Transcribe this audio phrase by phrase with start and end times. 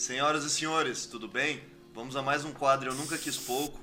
[0.00, 1.62] Senhoras e senhores, tudo bem?
[1.92, 3.78] Vamos a mais um quadro Eu Nunca Quis Pouco.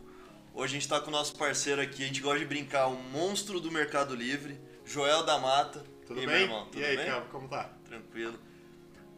[0.51, 2.99] Hoje a gente está com o nosso parceiro aqui, a gente gosta de brincar, um
[3.11, 5.85] monstro do Mercado Livre, Joel da Mata.
[6.07, 6.35] Tudo e bem?
[6.35, 7.23] meu irmão, tudo e aí, bem?
[7.31, 7.69] Como tá?
[7.85, 8.39] Tranquilo.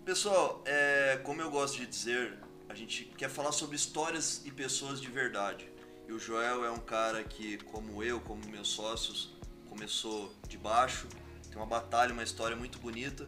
[0.03, 2.37] Pessoal, é, como eu gosto de dizer,
[2.67, 5.71] a gente quer falar sobre histórias e pessoas de verdade.
[6.05, 9.33] E o Joel é um cara que, como eu, como meus sócios,
[9.69, 11.07] começou de baixo,
[11.47, 13.25] tem uma batalha, uma história muito bonita.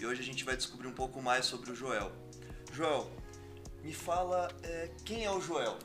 [0.00, 2.10] E hoje a gente vai descobrir um pouco mais sobre o Joel.
[2.72, 3.06] Joel,
[3.82, 5.78] me fala é, quem é o Joel?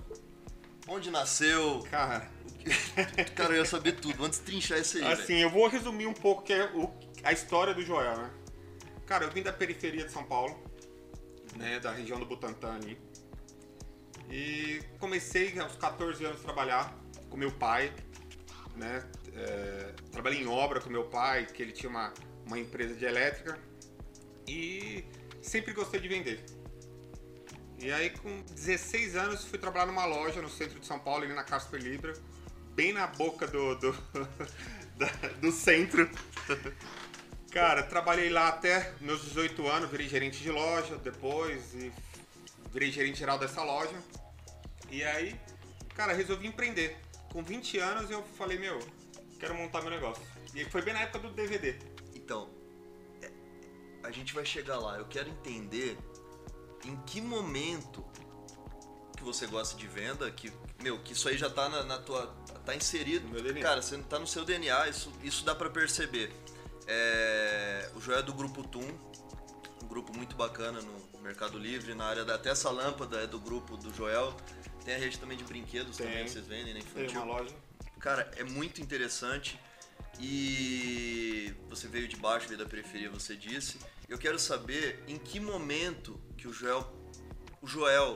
[0.88, 1.84] Onde nasceu?
[1.92, 2.30] Cara,
[3.36, 4.24] Cara, eu ia saber tudo.
[4.26, 6.92] Antes de trinchar isso aí, assim, eu vou resumir um pouco que é o-
[7.24, 8.32] a história do Joel, né?
[9.06, 10.62] Cara, eu vim da periferia de São Paulo,
[11.56, 12.98] né, da região do Butantã ali.
[14.30, 16.98] E comecei aos 14 anos a trabalhar
[17.30, 17.94] com meu pai,
[18.76, 19.04] né?
[19.34, 22.14] É, trabalhei em obra com meu pai, que ele tinha uma,
[22.46, 23.58] uma empresa de elétrica.
[24.48, 25.06] E
[25.42, 26.44] sempre gostei de vender.
[27.80, 31.34] E aí, com 16 anos, fui trabalhar numa loja no centro de São Paulo, ali
[31.34, 32.14] na Casper Libra,
[32.74, 33.92] bem na boca do, do,
[35.40, 36.10] do centro.
[37.52, 41.92] Cara, trabalhei lá até meus 18 anos, virei gerente de loja depois e
[42.72, 43.96] virei gerente geral dessa loja.
[44.90, 45.40] E aí,
[45.96, 46.98] cara, resolvi empreender.
[47.32, 48.80] Com 20 anos eu falei, meu,
[49.40, 50.24] quero montar meu negócio.
[50.56, 51.76] E foi bem na época do DVD.
[52.16, 52.50] Então,
[53.22, 53.32] é-
[54.04, 54.98] a gente vai chegar lá.
[54.98, 55.98] Eu quero entender
[56.88, 58.06] em que momento
[59.16, 62.28] que você gosta de venda, que, meu, que isso aí já tá na, na tua.
[62.66, 63.28] tá inserido.
[63.62, 66.32] Cara, você tá no seu DNA, isso, isso dá pra perceber.
[66.88, 68.88] É, o Joel é do grupo TUM,
[69.84, 72.36] um grupo muito bacana no Mercado Livre, na área da.
[72.36, 74.36] Até essa lâmpada é do grupo do Joel.
[74.86, 76.08] Tem a rede também de brinquedos Tem.
[76.08, 76.80] também que vocês vendem, né?
[76.94, 77.22] Tem Infantil.
[77.24, 77.56] uma loja.
[78.00, 79.60] Cara, é muito interessante
[80.20, 83.78] e você veio de baixo, veio da periferia, você disse.
[84.08, 86.18] Eu quero saber em que momento
[86.48, 86.88] que o Joel,
[87.62, 88.14] o Joel,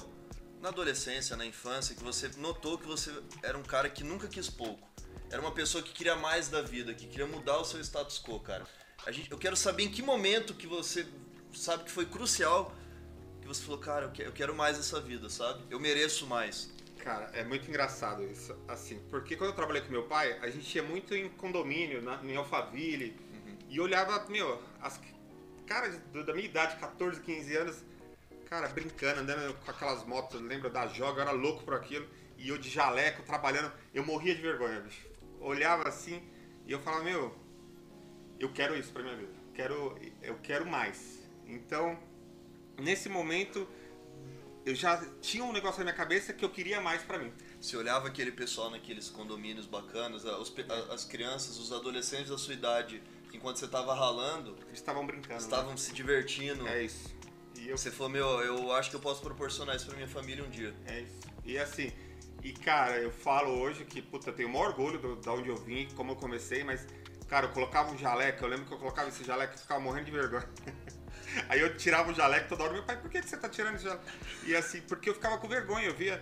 [0.62, 3.12] na adolescência, na infância, que você notou que você
[3.44, 4.88] era um cara que nunca quis pouco.
[5.30, 8.40] Era uma pessoa que queria mais da vida, que queria mudar o seu status quo,
[8.40, 8.66] cara.
[9.06, 11.06] A gente, eu quero saber em que momento que você
[11.54, 12.74] sabe que foi crucial
[13.42, 15.64] que você falou, cara, eu que- eu quero mais essa vida, sabe?
[15.70, 16.70] Eu mereço mais.
[17.00, 20.74] Cara, é muito engraçado isso, assim, porque quando eu trabalhei com meu pai, a gente
[20.76, 23.20] ia muito em condomínio, na, em Alphaville,
[23.68, 25.00] e olhava, meu, as
[25.66, 27.78] caras da minha idade, 14, 15 anos,
[28.52, 32.06] cara, brincando, andando com aquelas motos, lembra da joga, eu era louco por aquilo,
[32.38, 35.08] e eu de jaleco, trabalhando, eu morria de vergonha, bicho.
[35.40, 36.22] Olhava assim,
[36.68, 37.34] e eu falava, meu,
[38.38, 41.22] eu quero isso pra minha vida, quero, eu quero mais.
[41.48, 41.98] Então,
[42.78, 43.66] nesse momento,
[44.66, 47.32] eu já tinha um negócio na minha cabeça que eu queria mais pra mim.
[47.62, 52.30] Você olhava aquele pessoal naqueles condomínios bacanas, a- os pe- a- as crianças, os adolescentes
[52.30, 53.02] da sua idade,
[53.34, 55.30] enquanto você tava ralando, Eles estavam brincando.
[55.36, 55.38] né?
[55.38, 56.68] estavam se divertindo.
[56.68, 57.21] É isso.
[57.62, 60.44] E eu, Você falou, meu, eu acho que eu posso proporcionar isso pra minha família
[60.44, 60.74] um dia.
[60.88, 61.20] é isso.
[61.46, 61.92] E assim,
[62.44, 65.50] e cara, eu falo hoje que, puta, eu tenho o maior orgulho do, da onde
[65.50, 66.86] eu vim, como eu comecei, mas,
[67.28, 70.06] cara, eu colocava um jaleco, eu lembro que eu colocava esse jaleco e ficava morrendo
[70.06, 70.50] de vergonha.
[71.48, 73.76] Aí eu tirava o jaleco toda hora, meu pai, por que, que você tá tirando
[73.76, 74.04] esse jaleco?
[74.44, 76.20] E assim, porque eu ficava com vergonha, eu via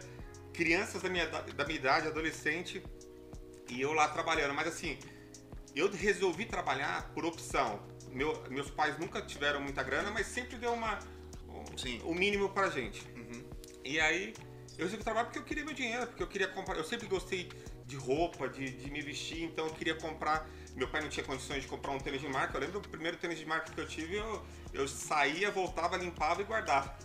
[0.53, 2.83] crianças da minha, da minha idade, adolescente,
[3.69, 5.00] e eu lá trabalhando, mas assim,
[5.75, 7.79] eu resolvi trabalhar por opção.
[8.11, 11.19] Meu- meus pais nunca tiveram muita grana, mas sempre deu uma, um-
[11.81, 12.01] Sim.
[12.03, 13.01] o mínimo pra gente.
[13.16, 13.44] Uhum.
[13.84, 14.34] E aí,
[14.78, 16.75] eu resolvi trabalhar porque eu queria meu dinheiro, porque eu queria comprar.
[16.78, 17.50] Eu sempre gostei
[17.85, 20.47] de roupa, de, de me vestir, então eu queria comprar.
[20.75, 22.56] Meu pai não tinha condições de comprar um tênis de marca.
[22.56, 26.41] Eu lembro do primeiro tênis de marca que eu tive, eu, eu saía, voltava, limpava
[26.41, 26.95] e guardava.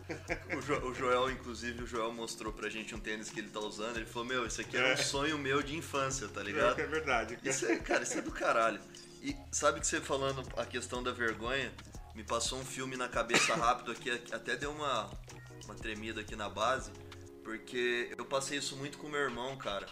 [0.54, 3.60] O, Jo- o Joel, inclusive, o Joel mostrou pra gente um tênis que ele tá
[3.60, 3.96] usando.
[3.96, 4.96] Ele falou, meu, isso aqui era um É.
[4.96, 6.74] sonho meu de infância, tá É, ligado?
[6.76, 7.38] que é verdade.
[7.42, 8.78] Isso é, cara, isso é do caralho.
[9.22, 11.72] E sabe que você falando a questão da vergonha,
[12.14, 15.10] me passou um filme na cabeça rápido aqui, até deu uma,
[15.64, 16.91] uma tremida aqui na base,
[17.42, 19.86] porque eu passei isso muito com meu irmão, cara.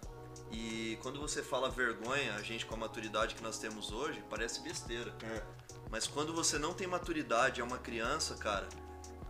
[0.50, 4.60] E quando você fala vergonha, a gente com a maturidade que nós temos hoje, parece
[4.60, 5.14] besteira.
[5.24, 5.42] É,
[5.90, 8.68] Mas quando você não tem maturidade, é uma criança, cara,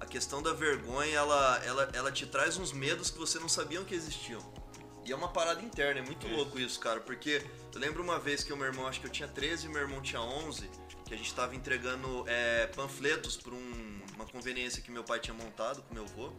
[0.00, 3.84] a questão da vergonha, ela, ela, ela te traz uns medos que você não sabiam
[3.84, 4.40] que existiam.
[5.04, 6.30] E é uma parada interna, é muito É.
[6.30, 7.44] louco isso, cara, porque
[7.74, 9.82] eu lembro uma vez que o meu irmão, acho que eu tinha 13 e meu
[9.82, 10.68] irmão tinha 11,
[11.12, 15.34] que a gente tava entregando é, panfletos pra um- uma conveniência que meu pai tinha
[15.34, 16.32] montado com meu avô.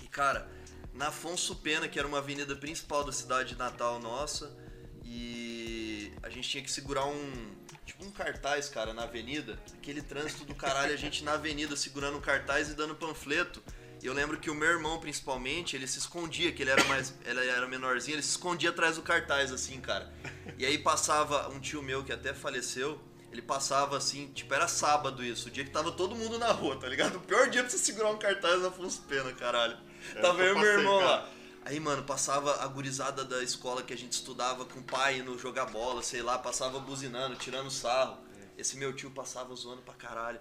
[0.00, 0.48] E, cara,
[0.94, 4.56] na Afonso Pena, que era uma avenida principal da cidade de Natal nossa,
[5.04, 7.56] e a gente tinha que segurar um.
[7.84, 9.58] Tipo um cartaz, cara, na avenida.
[9.74, 13.60] Aquele trânsito do caralho, a gente na avenida segurando cartaz e dando panfleto.
[14.02, 17.12] E eu lembro que o meu irmão, principalmente, ele se escondia, que ele era mais.
[17.24, 20.12] Ele era menorzinho, ele se escondia atrás do cartaz, assim, cara.
[20.58, 23.00] E aí passava um tio meu que até faleceu,
[23.32, 26.78] Ele passava assim, tipo, era sábado isso, o dia que tava todo mundo na rua,
[26.78, 27.16] tá ligado?
[27.16, 29.76] O pior dia pra você segurar um cartaz na Afonso Pena, caralho.
[30.14, 31.10] É, tava eu e meu irmão cara.
[31.10, 31.28] lá.
[31.64, 35.36] Aí, mano, passava a gurizada da escola que a gente estudava com o pai no
[35.36, 38.18] jogar bola, sei lá, passava buzinando, tirando sarro.
[38.56, 40.40] Esse meu tio passava zoando pra caralho.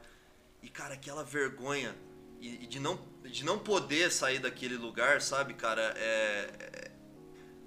[0.61, 1.95] E, cara, aquela vergonha
[2.39, 5.93] e, e de, não, de não poder sair daquele lugar, sabe, cara?
[5.97, 6.91] É, é-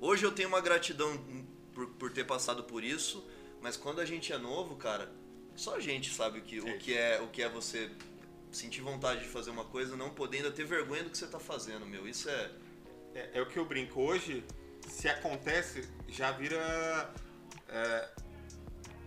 [0.01, 1.21] Hoje eu tenho uma gratidão
[1.75, 3.27] por, por ter passado por isso,
[3.61, 5.11] mas quando a gente é novo, cara,
[5.57, 7.91] só a gente sabe o que, o que, é, o que é você
[8.53, 11.39] sentir vontade de fazer uma coisa, não poder ainda ter vergonha do que você tá
[11.39, 12.09] fazendo, meu.
[12.09, 12.51] Isso é.
[13.15, 14.01] É, é o que eu brinco.
[14.01, 14.45] Hoje,
[14.87, 17.13] se acontece, já vira
[17.69, 18.09] é,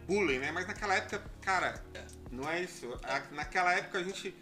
[0.06, 0.52] bullying, né?
[0.52, 1.84] Mas naquela época, cara,
[2.32, 2.88] não é isso.
[3.32, 4.36] Naquela época a gente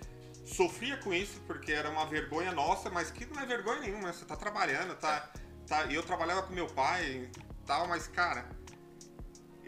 [0.46, 4.08] sofria com isso porque era uma vergonha nossa, mas que não é vergonha nenhuma.
[4.08, 4.14] né?
[4.14, 5.32] Você tá trabalhando, tá.
[5.68, 8.50] tá e eu trabalhava com meu pai e tal, mas, cara.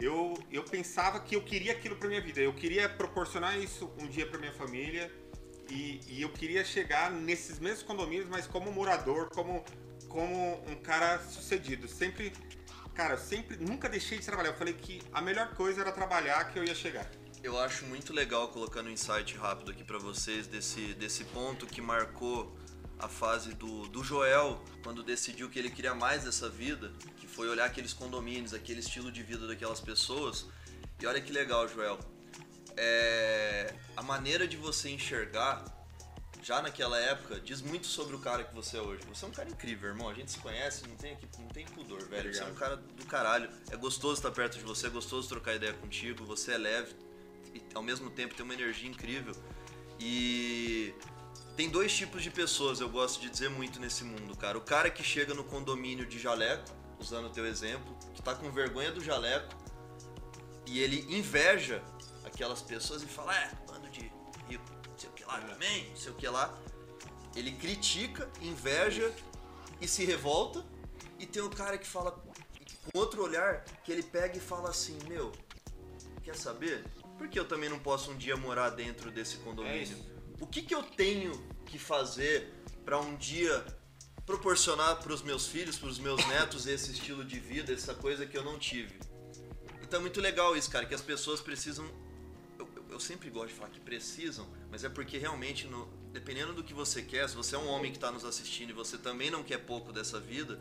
[0.02, 2.40] Eu, eu pensava que eu queria aquilo pra minha vida.
[2.40, 5.08] Eu queria proporcionar isso um dia pra minha família.
[5.70, 9.64] E, e eu queria chegar nesses mesmos condomínios, mas como morador, como,
[10.08, 11.86] como um cara sucedido.
[11.86, 12.32] Sempre,
[12.92, 14.48] cara, sempre, nunca deixei de trabalhar.
[14.48, 17.08] Eu falei que a melhor coisa era trabalhar que eu ia chegar.
[17.40, 21.80] Eu acho muito legal colocando um insight rápido aqui pra vocês desse, desse ponto que
[21.80, 22.52] marcou
[22.98, 26.92] a fase do, do Joel quando decidiu que ele queria mais dessa vida,
[27.32, 30.46] foi olhar aqueles condomínios, aquele estilo de vida daquelas pessoas.
[31.00, 31.98] E olha que legal, Joel.
[32.76, 35.64] É, a maneira de você enxergar
[36.42, 39.02] já naquela época diz muito sobre o cara que você é hoje.
[39.08, 40.08] Você é um cara incrível, irmão.
[40.08, 42.32] A gente se conhece, não tem, aqui, não tem pudor, velho.
[42.32, 42.58] Você é um Obrigado.
[42.58, 43.50] cara do caralho.
[43.70, 46.24] É gostoso estar perto de você, é gostoso trocar ideia contigo.
[46.24, 46.94] Você é leve
[47.54, 49.34] e ao mesmo tempo tem uma energia incrível.
[50.00, 50.92] E
[51.56, 54.58] tem dois tipos de pessoas, eu gosto de dizer muito nesse mundo, cara.
[54.58, 58.50] O cara que chega no condomínio de jaleco, usando o teu exemplo, que tá com
[58.50, 59.54] vergonha do jaleco
[60.66, 61.82] e ele inveja
[62.24, 64.00] aquelas pessoas e fala, é, bando de
[64.48, 66.56] rico, não sei o que lá também, não sei o que lá.
[67.34, 69.12] Ele critica, inveja
[69.80, 70.64] e se revolta.
[71.18, 72.32] E tem o cara que fala com
[72.98, 75.32] outro olhar, que ele pega e fala assim, meu,
[76.22, 76.84] quer saber?
[77.18, 79.82] Por que eu também não posso um dia morar dentro desse É condomínio?
[79.82, 80.04] isso.
[80.40, 81.32] o que, que eu tenho
[81.66, 82.52] que fazer
[82.84, 83.64] para um dia
[84.26, 88.26] proporcionar para os meus filhos, para os meus netos esse estilo de vida, essa coisa
[88.26, 88.94] que eu não tive?
[89.82, 91.84] Então é muito legal isso, cara, que as pessoas precisam.
[92.58, 96.62] Eu, eu- sempre gosto de falar que precisam, mas é porque realmente, no- dependendo do
[96.62, 99.30] que você quer, se você é um homem que está nos assistindo e você também
[99.30, 100.58] não quer pouco dessa vida,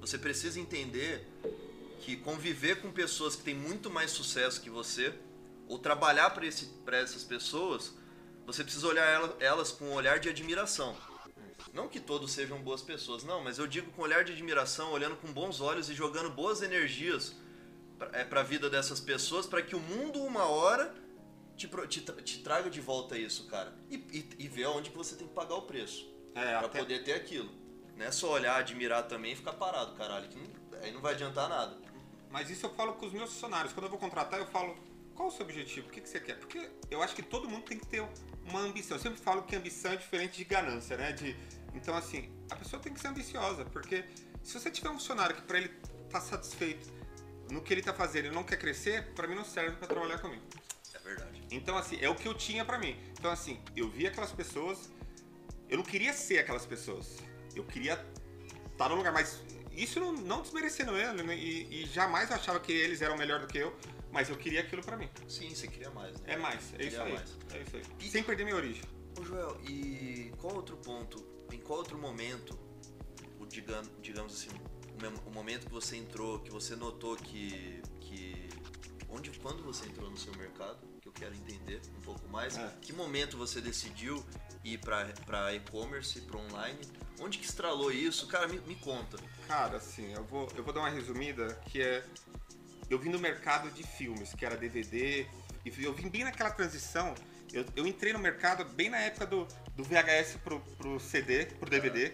[0.00, 1.26] você precisa entender
[2.00, 5.14] que conviver com pessoas que têm muito mais sucesso que você,
[5.68, 6.46] ou trabalhar para
[6.98, 7.94] essas pessoas,
[8.44, 10.94] você precisa olhar ela- elas com um olhar de admiração.
[11.72, 15.16] Não que todos sejam boas pessoas, não, mas eu digo com olhar de admiração, olhando
[15.16, 17.34] com bons olhos e jogando boas energias
[18.28, 20.94] para a vida dessas pessoas, para que o mundo, uma hora,
[21.56, 23.72] te, te te traga de volta isso, cara.
[23.90, 26.78] E, e, e ver onde que você tem que pagar o preço É, para até,
[26.80, 27.50] poder ter aquilo.
[27.96, 30.28] Não é só olhar, admirar também e ficar parado, caralho.
[30.28, 31.76] Que não- aí não vai adiantar nada.
[32.30, 33.72] Mas isso eu falo com os meus funcionários.
[33.72, 34.76] Quando eu vou contratar, eu falo,
[35.14, 35.88] qual o seu objetivo?
[35.88, 36.36] O que, que você quer?
[36.38, 38.04] Porque eu acho que todo mundo tem que ter
[38.48, 38.96] uma ambição.
[38.96, 41.12] Eu sempre falo que ambição é diferente de ganância, né?
[41.12, 41.36] De,
[41.74, 43.64] então, assim, a pessoa tem que ser ambiciosa.
[43.64, 44.04] Porque
[44.42, 45.68] se você tiver um funcionário que pra ele
[46.10, 46.92] tá satisfeito
[47.50, 50.18] no que ele tá fazendo e não quer crescer, pra mim não serve pra trabalhar
[50.18, 50.42] comigo.
[50.92, 51.42] É verdade.
[51.50, 52.96] Então, assim, é o que eu tinha pra mim.
[53.18, 54.90] Então, assim, eu vi aquelas pessoas.
[55.68, 57.18] Eu não queria ser aquelas pessoas.
[57.54, 58.04] Eu queria
[58.72, 59.40] estar no lugar, mas
[59.72, 61.36] isso não, não desmerecendo ele, né?
[61.36, 63.76] E, e jamais eu achava que eles eram melhor do que eu,
[64.14, 65.10] mas eu queria aquilo pra mim.
[65.28, 66.34] Sim, você queria mais, né?
[66.34, 67.12] É mais, é isso aí.
[67.12, 67.36] mais.
[67.52, 67.82] É isso aí.
[68.00, 68.82] E- Sem perder minha origem.
[69.18, 72.58] Ô Joel, e qual outro ponto, em qual outro momento,
[73.40, 74.48] o, digamos, digamos assim,
[75.26, 78.48] o, momento que você entrou, que você notou que, que
[79.08, 82.72] onde, quando você entrou no seu mercado, que eu quero entender um pouco mais, É.
[82.80, 84.24] que momento você decidiu
[84.64, 86.78] ir pra, pra e-commerce, pra online,
[87.20, 88.26] onde que estralou isso?
[88.28, 89.18] Cara, me, me conta.
[89.46, 92.04] Cara, assim, eu vou, eu vou dar uma resumida que é.
[92.94, 95.26] Eu vim no mercado de filmes, que era DVD,
[95.64, 97.12] e eu vim bem naquela transição.
[97.52, 101.68] Eu, eu entrei no mercado bem na época do, do VHS pro, pro CD, pro
[101.68, 102.12] DVD.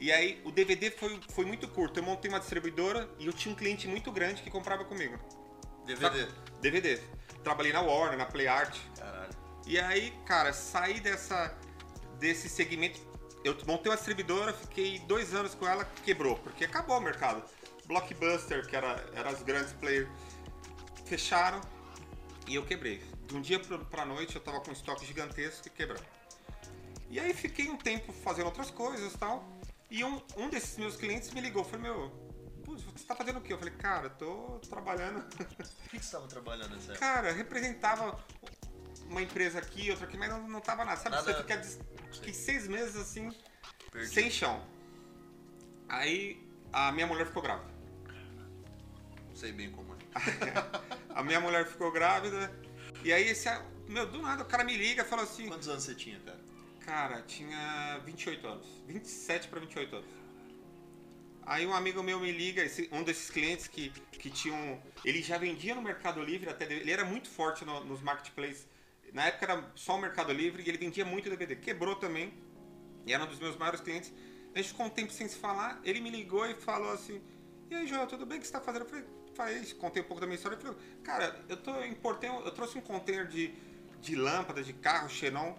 [0.00, 1.98] E aí o DVD foi, foi muito curto.
[1.98, 5.18] Eu montei uma distribuidora e eu tinha um cliente muito grande que comprava comigo.
[5.84, 6.28] DVD.
[6.60, 7.00] DVD.
[7.42, 8.78] Trabalhei na Warner, na Play Art.
[8.96, 9.34] Caralho.
[9.66, 11.52] E aí, cara, saí dessa,
[12.20, 13.00] desse segmento.
[13.42, 17.42] Eu montei uma distribuidora, fiquei dois anos com ela, quebrou, porque acabou o mercado.
[17.86, 20.08] Blockbuster, que era, era os grandes players,
[21.04, 21.60] fecharam
[22.46, 23.02] e eu quebrei.
[23.26, 23.58] De um dia
[23.90, 26.00] pra noite eu tava com um estoque gigantesco e quebrou.
[27.08, 29.46] E aí fiquei um tempo fazendo outras coisas e tal.
[29.90, 32.24] E um, um desses meus clientes me ligou, falou, meu,
[32.66, 33.52] você tá fazendo o quê?
[33.52, 35.18] Eu falei, cara, tô trabalhando.
[35.20, 36.94] O que, que você tava trabalhando nessa?
[36.94, 38.18] Cara, representava
[39.08, 40.96] uma empresa aqui, outra aqui, mas não, não tava nada.
[40.96, 41.78] Sabe, Nada- você fica des-
[42.12, 43.30] fiquei seis meses assim,
[43.92, 44.08] Perdi.
[44.08, 44.64] sem chão.
[45.88, 47.72] Aí a minha mulher ficou grávida.
[49.34, 49.96] Sei bem como é.
[51.14, 52.52] A minha mulher ficou grávida.
[53.04, 53.48] E aí esse.
[53.88, 55.48] Meu, do nada o cara me liga e fala assim.
[55.48, 56.40] Quantos anos você tinha, cara?
[56.80, 58.66] Cara, tinha 28 anos.
[58.86, 60.08] 27 para 28 anos.
[61.46, 64.80] Aí um amigo meu me liga, esse- um desses clientes que, que tinham.
[65.04, 68.66] Ele já vendia no Mercado Livre, até ele era muito forte no- nos marketplaces.
[69.12, 71.56] Na época era só o Mercado Livre e ele vendia muito DVD.
[71.56, 72.32] Quebrou também.
[73.06, 74.12] E era um dos meus maiores clientes.
[74.54, 75.80] A gente ficou um tempo sem se falar.
[75.84, 77.20] Ele me ligou e falou assim:
[77.70, 78.38] E aí, Joel, tudo bem?
[78.38, 78.82] O que você tá fazendo?
[78.82, 80.54] Eu falei, falei, contei um pouco da minha história.
[80.56, 83.54] Ele falou, cara, eu tô eu importei, eu trouxe um container de,
[84.00, 85.54] de lâmpadas, de carro, Xenon.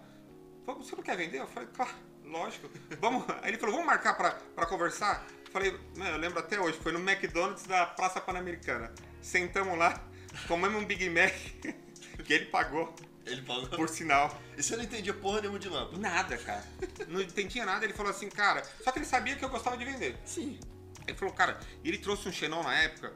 [0.66, 1.38] Você não quer vender?
[1.40, 1.92] Eu falei, claro,
[2.24, 2.68] lógico.
[3.00, 3.24] Vamos.
[3.42, 5.24] Aí ele falou, vamos marcar pra, pra conversar?
[5.46, 8.92] Eu falei, "Meu, eu lembro até hoje, foi no McDonald's da Praça Pan-Americana.
[9.22, 10.02] Sentamos lá,
[10.48, 11.32] comemos um Big Mac,
[12.24, 13.66] que ele pagou, Ele falou.
[13.68, 14.40] por sinal.
[14.56, 15.96] E você não entendia porra nenhuma de lâmpada?
[15.98, 16.64] Nada, cara.
[17.08, 17.84] Não entendia nada.
[17.84, 18.62] Ele falou assim, cara.
[18.82, 20.18] Só que ele sabia que eu gostava de vender.
[20.24, 20.58] Sim.
[21.06, 23.12] Ele falou, cara, ele trouxe um Xenon na época,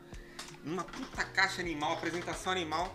[0.64, 2.94] uma puta caixa animal, apresentação animal.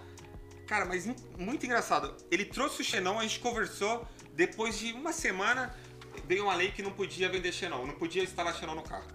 [0.67, 1.05] Cara, mas
[1.37, 2.15] muito engraçado.
[2.31, 4.07] Ele trouxe o Xenon, a gente conversou.
[4.33, 5.73] Depois de uma semana,
[6.25, 9.07] veio uma lei que não podia vender Xenon, não podia instalar Xenon no carro.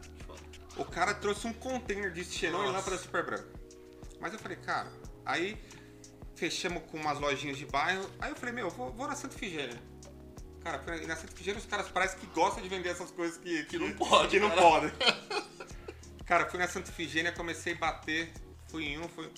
[0.76, 2.72] O cara trouxe um container de Xenon e Nossa.
[2.78, 3.48] lâmpada super branca.
[4.20, 4.90] Mas eu falei, cara,
[5.24, 5.60] aí
[6.36, 8.08] fechamos com umas lojinhas de bairro.
[8.18, 9.78] Aí eu falei, meu, vou, vou na Santa Figênia.
[10.62, 13.78] Cara, na Santa Figênia os caras parecem que gostam de vender essas coisas que, Que
[13.78, 14.90] não pode, Que não podem.
[16.30, 18.32] Cara, fui na Santa Figênia, comecei a bater,
[18.68, 19.28] fui em um, fui.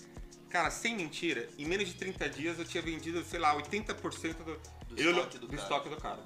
[0.51, 4.45] Cara, sem mentira, em menos de 30 dias eu tinha vendido, sei lá, 80% do,
[4.45, 4.61] Do
[5.01, 5.63] olhou- estoque do do cara.
[5.63, 6.21] estoque do cara.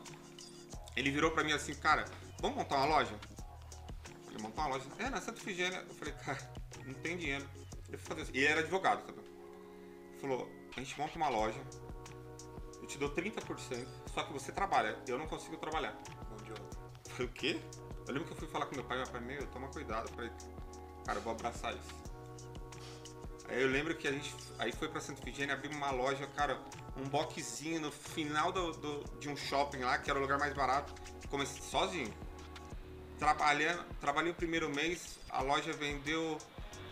[0.97, 2.05] Ele virou pra mim assim, cara,
[2.41, 3.13] vamos montar uma loja?
[3.13, 4.87] Eu falei, montar uma loja?
[4.99, 5.79] É, na Santa Figênia.
[5.89, 6.39] Eu falei, cara,
[6.85, 7.49] não tem dinheiro.
[7.87, 8.33] Ele, foi fazer assim.
[8.35, 9.25] e ele era advogado também.
[9.25, 11.61] Ele falou, a gente monta uma loja,
[12.83, 15.97] eu te dou 30%, só que você trabalha, eu não consigo trabalhar.
[16.43, 16.65] De obra.
[17.05, 17.61] Eu falei, o quê?
[18.09, 20.09] Eu lembro que eu fui falar com meu pai, meu pai, meu, toma cuidado.
[20.09, 20.31] Eu falei,
[21.07, 21.95] cara, eu vou abraçar isso.
[23.49, 26.59] Aí eu lembro que a gente aí foi pra Santa Efigênia, abrimos uma loja, cara,
[26.97, 30.53] um boxzinho no final do, do- de um shopping lá, que era o lugar mais
[30.53, 30.93] barato.
[31.31, 32.13] Comecei sozinho.
[33.19, 36.37] Trabalhando, trabalhei o primeiro mês, a loja vendeu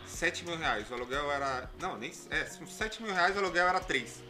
[0.07, 0.91] 7 mil reais.
[0.91, 1.69] O aluguel era.
[1.81, 2.13] Não, nem.
[2.31, 4.23] É, uns 7 mil reais, o aluguel era 3.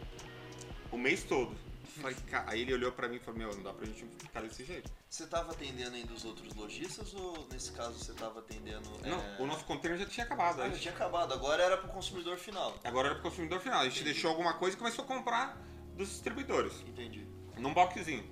[0.91, 1.55] O mês todo.
[2.01, 4.41] Falei, cara, aí ele olhou pra mim e falou, meu, não dá pra gente ficar
[4.41, 4.91] desse jeito.
[5.09, 8.89] Você tava atendendo ainda os outros lojistas ou nesse caso você tava atendendo.
[9.05, 9.37] Não, é...
[9.39, 10.61] o nosso container já tinha acabado.
[10.61, 12.77] Ah, já tinha acabado, agora era pro consumidor final.
[12.83, 13.79] Agora era pro consumidor final.
[13.79, 14.11] A gente Entendi.
[14.13, 15.57] deixou alguma coisa e começou a comprar
[15.95, 16.73] dos distribuidores.
[16.87, 17.25] Entendi,
[17.57, 18.23] Num boxzinho.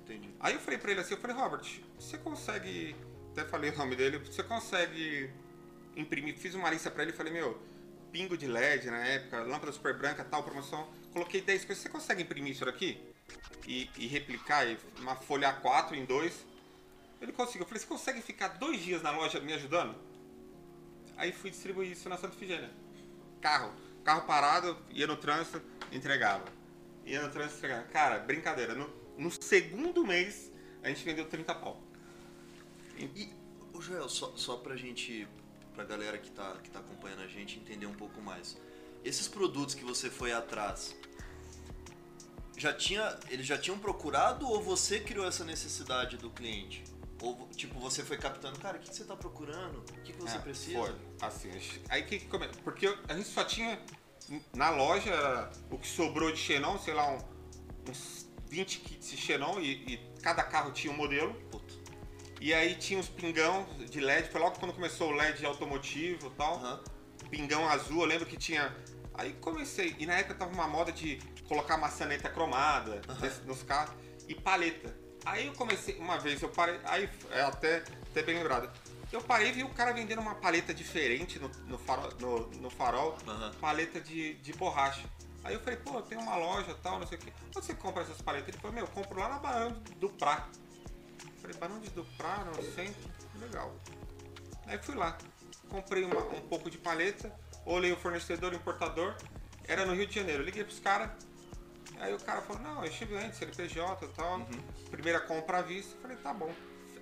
[0.00, 0.28] entendi.
[0.40, 1.64] Aí eu falei pra ele assim, eu falei, Robert,
[1.98, 2.96] você consegue.
[3.32, 5.30] Até falei o nome dele, você consegue
[5.94, 6.36] imprimir.
[6.36, 7.60] Fiz uma lista pra ele e falei, meu,
[8.10, 10.88] pingo de LED na época, lâmpada super branca, tal, promoção.
[11.16, 11.82] Coloquei 10 coisas.
[11.82, 13.00] Você consegue imprimir isso daqui?
[13.66, 16.44] E, e replicar e uma folha A4 em dois?
[17.22, 17.62] Ele conseguiu.
[17.62, 19.96] Eu falei, você consegue ficar dois dias na loja me ajudando?
[21.16, 22.70] Aí fui distribuir isso na Santa Figênia.
[23.40, 23.72] Carro.
[24.04, 26.44] Carro parado, ia no trânsito, entregava.
[27.06, 27.84] Ia no trânsito, entregava.
[27.84, 28.74] Cara, brincadeira.
[28.74, 31.82] No, no segundo mês, a gente vendeu 30 pau.
[32.98, 33.32] E,
[33.72, 35.26] o Joel, só, só pra gente,
[35.74, 38.58] pra galera que tá, que tá acompanhando a gente entender um pouco mais.
[39.02, 40.96] Esses produtos que você foi atrás,
[42.56, 46.82] já tinha, eles já tinham procurado ou você criou essa necessidade do cliente?
[47.22, 49.78] Ou, tipo, você foi captando, cara, o que, que você tá procurando?
[49.78, 50.78] O que, que você É, precisa?
[50.78, 51.50] Foi, assim.
[51.88, 52.46] Aí que que come...
[52.62, 53.78] Porque a gente só tinha
[54.54, 59.60] na loja o que sobrou de Xenon, sei lá, um- uns 20 kits de Xenon
[59.60, 61.32] e, e cada carro tinha um modelo.
[61.50, 61.74] Puta.
[62.38, 66.30] E aí tinha uns pingão de LED, foi logo quando começou o LED automotivo e
[66.36, 66.56] tal.
[66.56, 66.80] Aham.
[67.30, 68.76] Pingão azul, eu lembro que tinha.
[69.14, 71.16] Aí comecei, e na época tava uma moda de
[71.48, 73.94] colocar maçaneta cromada nesse- nos carros
[74.28, 74.94] e paleta.
[75.24, 78.70] Aí eu comecei, uma vez eu parei, aí é até, até bem lembrado.
[79.12, 82.70] Eu parei e vi o cara vendendo uma paleta diferente no, no farol, no, no
[82.70, 83.52] farol Aham.
[83.60, 85.04] paleta de, de borracha.
[85.44, 87.32] Aí eu falei, pô, tem uma loja tal, não sei o quê.
[87.56, 88.48] Onde você compra essas paletas?
[88.48, 90.48] Ele falou, meu, eu compro lá na Barão do Prá.
[91.24, 93.08] Eu falei, Barão de do Prá, no centro?
[93.40, 93.72] Legal.
[94.66, 95.16] Aí fui lá,
[95.68, 97.32] comprei uma- um pouco de paleta,
[97.64, 99.14] olhei o fornecedor, o importador,
[99.68, 100.42] era no Rio de Janeiro.
[100.42, 101.10] Liguei pros caras,
[102.00, 104.40] aí o cara falou, não, eu estive antes, CNPJ e tal,
[104.90, 105.94] primeira compra à vista.
[105.96, 106.52] Eu falei, tá bom.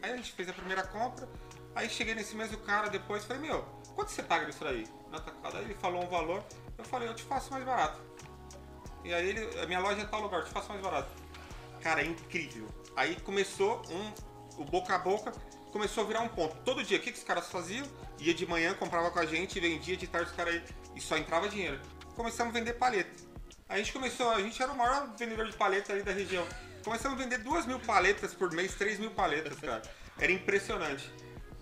[0.02, 1.28] Aí a gente fez a primeira compra,
[1.74, 3.62] aí cheguei nesse mesmo cara depois, falei, meu,
[3.94, 4.86] quanto você paga nisso daí?
[5.10, 5.58] Na tacada?
[5.58, 6.44] Aí ele falou um valor,
[6.76, 8.00] eu falei, eu te faço mais barato.
[9.02, 11.10] E aí ele, a minha loja é em tal lugar, eu te faço mais barato.
[11.80, 12.68] Cara, é incrível.
[12.96, 15.32] Aí começou um, o boca a boca,
[15.72, 16.54] começou a virar um ponto.
[16.64, 17.86] Todo dia, o que, que os caras faziam?
[18.18, 20.62] Ia de manhã, comprava com a gente, vendia de tarde os caras
[20.94, 21.80] e só entrava dinheiro.
[22.14, 23.23] Começamos a vender paleta.
[23.68, 26.46] A gente começou, a gente era o maior vendedor de paleta ali da região.
[26.84, 29.82] Começamos a vender duas mil paletas por mês, três mil paletas, cara.
[30.18, 31.10] Era impressionante.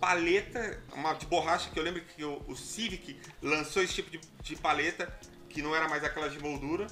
[0.01, 4.21] Paleta, uma de borracha, que eu lembro que o, o Civic lançou esse tipo de,
[4.41, 5.17] de paleta,
[5.49, 6.89] que não era mais aquela de moldura.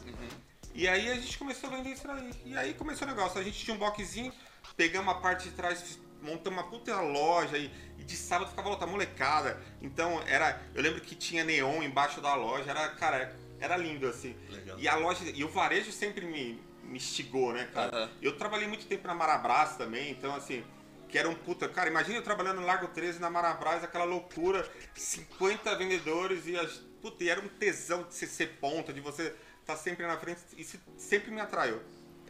[0.73, 2.31] E aí a gente começou a vender isso aí.
[2.45, 3.41] E aí começou o negócio.
[3.41, 4.33] A gente tinha um boxzinho,
[4.77, 8.87] pegamos a parte de trás, montamos uma puta loja e, e de sábado ficava outra
[8.87, 9.61] molecada.
[9.83, 10.63] Então era.
[10.73, 14.35] Eu lembro que tinha neon embaixo da loja, era, cara, era lindo assim.
[14.49, 14.79] Legal.
[14.79, 15.25] E a loja.
[15.35, 18.11] E o varejo sempre me, me instigou, né, cara?
[18.21, 20.65] Eu trabalhei muito tempo na Marabras também, então assim.
[21.09, 21.69] Que era um puta.
[21.69, 26.77] Cara, imagina eu trabalhando no Largo 13 na Marabras, aquela loucura, 50 vendedores e as.
[27.03, 30.41] Puta, e era um tesão de você ser ponta, de você estar sempre na frente.
[30.57, 31.81] Isso sempre me atraiu.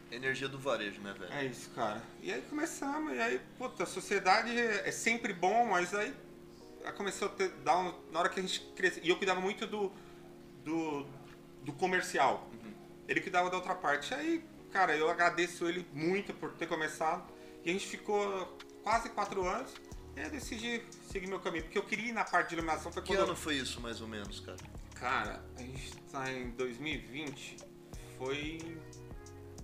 [0.09, 1.31] Energia do varejo, né, velho?
[1.31, 2.01] É isso, cara.
[2.21, 6.13] E aí começamos, e aí, puta, a sociedade é é sempre bom, mas aí
[6.83, 9.03] aí começou a ter, dar um, na hora que a gente cresceu.
[9.03, 9.91] E eu cuidava muito do,
[10.63, 11.05] do,
[11.61, 12.49] do comercial.
[13.07, 14.13] Ele cuidava da outra parte.
[14.13, 17.31] Aí, cara, eu agradeço ele muito por ter começado.
[17.63, 19.71] E a gente ficou quase quatro anos.
[20.15, 21.63] E eu decidi seguir meu caminho.
[21.63, 22.91] Porque eu queria ir na parte de iluminação.
[22.91, 24.57] Foi Que quando eu- ano foi isso, mais ou menos, cara?
[24.95, 27.57] Cara, a gente tá em 2020,
[28.17, 28.77] foi em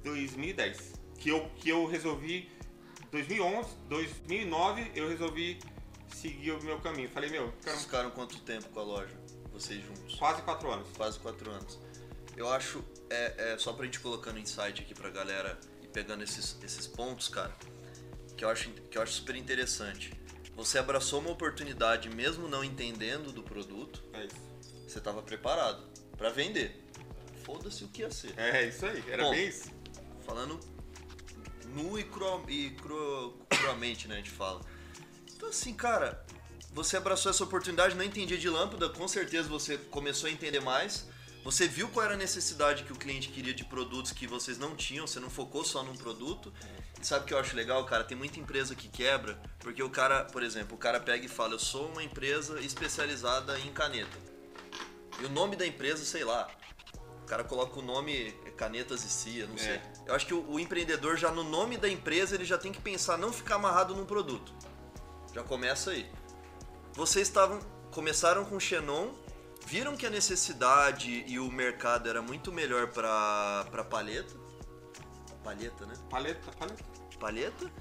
[0.03, 2.49] 2010 que eu, que eu resolvi,
[3.11, 5.59] 2011, 2009 eu resolvi
[6.13, 7.09] seguir o meu caminho.
[7.09, 9.13] Falei, meu, Vocês ficaram quanto tempo com a loja?
[9.59, 10.15] Vocês juntos?
[10.15, 10.87] quase quatro anos.
[10.95, 11.79] Quase quatro anos.
[12.35, 16.55] Eu acho, é, é, só pra gente colocando insight aqui pra galera e pegando esses,
[16.63, 17.55] esses pontos, cara,
[18.35, 20.13] que eu, acho, que eu acho super interessante.
[20.55, 24.35] Você abraçou uma oportunidade mesmo não entendendo do produto, É isso.
[24.87, 25.83] você tava preparado
[26.15, 26.83] pra vender.
[27.43, 28.37] Foda-se o que ia ser.
[28.37, 29.31] É isso aí, era Bom.
[29.31, 29.71] bem isso.
[30.25, 30.59] Falando
[31.65, 34.61] nu e, cru, e cru, cruamente, né, a gente fala.
[35.35, 36.25] Então assim, cara,
[36.77, 41.07] você abraçou essa oportunidade, não entendia de lâmpada, com certeza você começou a entender mais.
[41.43, 44.75] Você viu qual era a necessidade que o cliente queria de produtos que vocês não
[44.75, 46.53] tinham, você não focou só num produto.
[47.01, 48.03] E sabe o que eu acho legal, cara?
[48.03, 51.53] Tem muita empresa que quebra, porque o cara, por exemplo, o cara pega e fala,
[51.53, 54.15] eu sou uma empresa especializada em caneta.
[55.19, 56.47] E o nome da empresa, sei lá,
[57.23, 59.57] o cara coloca o nome é, Canetas e Cia, não É.
[59.57, 59.81] sei.
[60.05, 62.79] Eu acho que o, o empreendedor já no nome da empresa ele já tem que
[62.79, 64.53] pensar não ficar amarrado num produto.
[65.33, 66.07] Já começa aí.
[66.97, 67.59] Vocês estavam
[67.91, 69.11] começaram com Xenon,
[69.67, 74.33] viram que a necessidade e o mercado era muito melhor para para palheta.
[75.43, 75.93] Palheta, né?
[76.09, 76.83] Paleta, paleta.
[77.19, 77.71] palheta.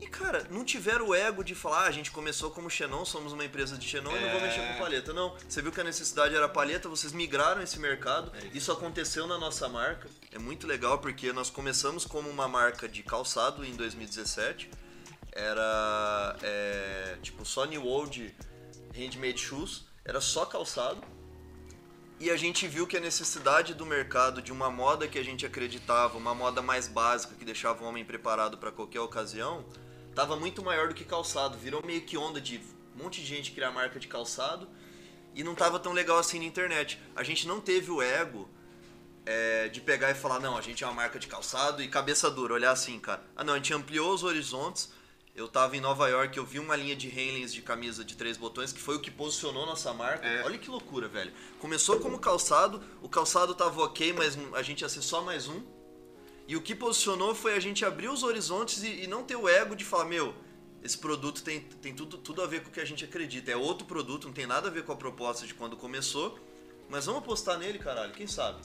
[0.00, 3.32] E, cara, não tiveram o ego de falar, ah, a gente começou como Xenon, somos
[3.32, 4.42] uma empresa de Xenon e não vou É.
[4.48, 5.12] mexer com palheta.
[5.12, 8.32] Não, você viu que a necessidade era palheta, vocês migraram esse mercado.
[8.34, 8.56] É isso.
[8.56, 10.08] isso aconteceu na nossa marca.
[10.32, 14.68] É muito legal porque nós começamos como uma marca de calçado em 2017.
[15.32, 18.34] Era, é, tipo, só New Old
[18.94, 19.84] Handmade Shoes.
[20.04, 21.02] Era só calçado.
[22.20, 25.44] E a gente viu que a necessidade do mercado de uma moda que a gente
[25.44, 29.64] acreditava, uma moda mais básica que deixava o homem preparado para qualquer ocasião,
[30.08, 31.58] estava muito maior do que calçado.
[31.58, 32.60] Virou meio que onda de
[32.94, 34.68] um monte de gente criar marca de calçado
[35.34, 37.00] e não tava tão legal assim na internet.
[37.16, 38.48] A gente não teve o ego
[39.24, 42.30] é, de pegar e falar, não, a gente é uma marca de calçado e cabeça
[42.30, 43.24] dura, olhar assim, cara.
[43.34, 44.92] Ah não, a gente ampliou os horizontes.
[45.34, 48.36] Eu tava em Nova York, eu vi uma linha de Henleys de camisa de três
[48.36, 50.26] botões, que foi o que posicionou nossa marca.
[50.26, 50.44] É.
[50.44, 51.32] Olha que loucura, velho.
[51.58, 55.62] Começou como calçado, o calçado tava ok, mas a gente ia ser só mais um.
[56.46, 59.48] E o que posicionou foi a gente abrir os horizontes e, e não ter o
[59.48, 60.34] ego de falar, meu,
[60.82, 63.50] esse produto tem, tem tudo, tudo a ver com o que a gente acredita.
[63.50, 66.38] É outro produto, não tem nada a ver com a proposta de quando começou.
[66.90, 68.60] Mas vamos apostar nele, caralho, quem sabe?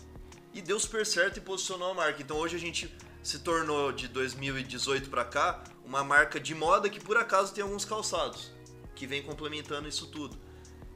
[0.53, 2.21] E deu super certo e posicionou a marca.
[2.21, 2.93] Então hoje a gente
[3.27, 7.83] se tornou, de 2018 pra cá, uma marca de moda que por acaso tem alguns
[7.83, 8.53] calçados.
[8.95, 10.39] Que vem complementando isso tudo.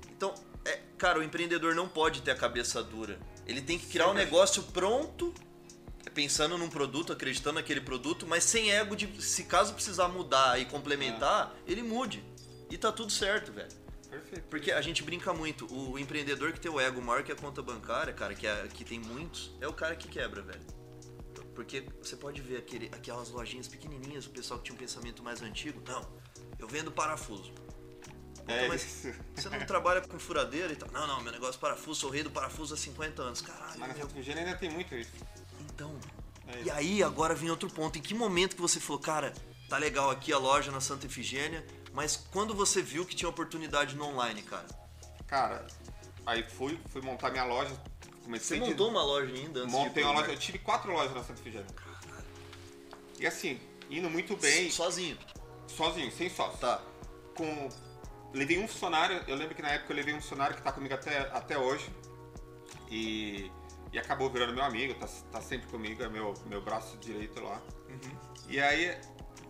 [0.10, 3.20] Então, é, cara, o empreendedor não pode ter a cabeça dura.
[3.46, 4.24] Ele tem que criar um Sempre.
[4.24, 5.34] negócio pronto,
[6.14, 10.64] pensando num produto, acreditando naquele produto, mas sem ego de se caso precisar mudar e
[10.64, 12.24] complementar, ele mude.
[12.70, 13.68] E tá tudo certo, velho.
[14.10, 14.46] Perfeito.
[14.50, 17.62] Porque a gente brinca muito, o empreendedor que tem o ego maior que a conta
[17.62, 20.81] bancária, cara, que, é, que tem muitos, é o cara que quebra, velho.
[21.62, 25.44] Porque você pode ver aquele, aquelas lojinhas pequenininhas, o pessoal que tinha um pensamento mais
[25.44, 26.04] antigo, não,
[26.58, 27.54] eu vendo parafuso.
[28.48, 30.90] É mas você não trabalha com furadeira e tal.
[30.92, 33.42] Não, não, meu negócio é parafuso, sou rei do parafuso há 50 anos.
[33.42, 34.38] Caralho, Mas na meu.
[34.38, 35.12] Ainda tem muito isso.
[35.60, 35.96] Então.
[36.48, 38.00] É E aí, agora vem outro ponto.
[38.00, 39.32] Em que momento que você falou, cara,
[39.70, 43.96] tá legal aqui a loja na Santa Efigênia, mas quando você viu que tinha oportunidade
[43.96, 44.66] no online, cara?
[45.28, 45.68] Cara,
[46.26, 47.72] aí fui, fui montar minha loja.
[48.22, 50.92] Você Comecei de- montou uma loja ainda antes Montei de uma loja, eu tive quatro
[50.92, 51.68] lojas na Santa Efigênia.
[53.20, 55.18] E assim, indo muito bem, Sozinho.
[55.68, 56.58] sozinho, sem sócio.
[56.60, 56.82] Tá.
[57.36, 57.70] com.
[58.34, 60.94] Levei um funcionário, eu lembro que na época eu levei um funcionário que tá comigo
[60.94, 61.90] até, até hoje.
[62.90, 63.52] E,
[63.92, 67.62] e acabou virando meu amigo, tá, tá sempre comigo, é meu, meu braço direito lá.
[68.48, 68.98] E aí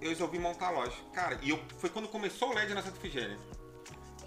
[0.01, 0.95] eu resolvi montar a loja.
[1.13, 3.38] Cara, e eu, foi quando começou o LED na Santa Efigênia.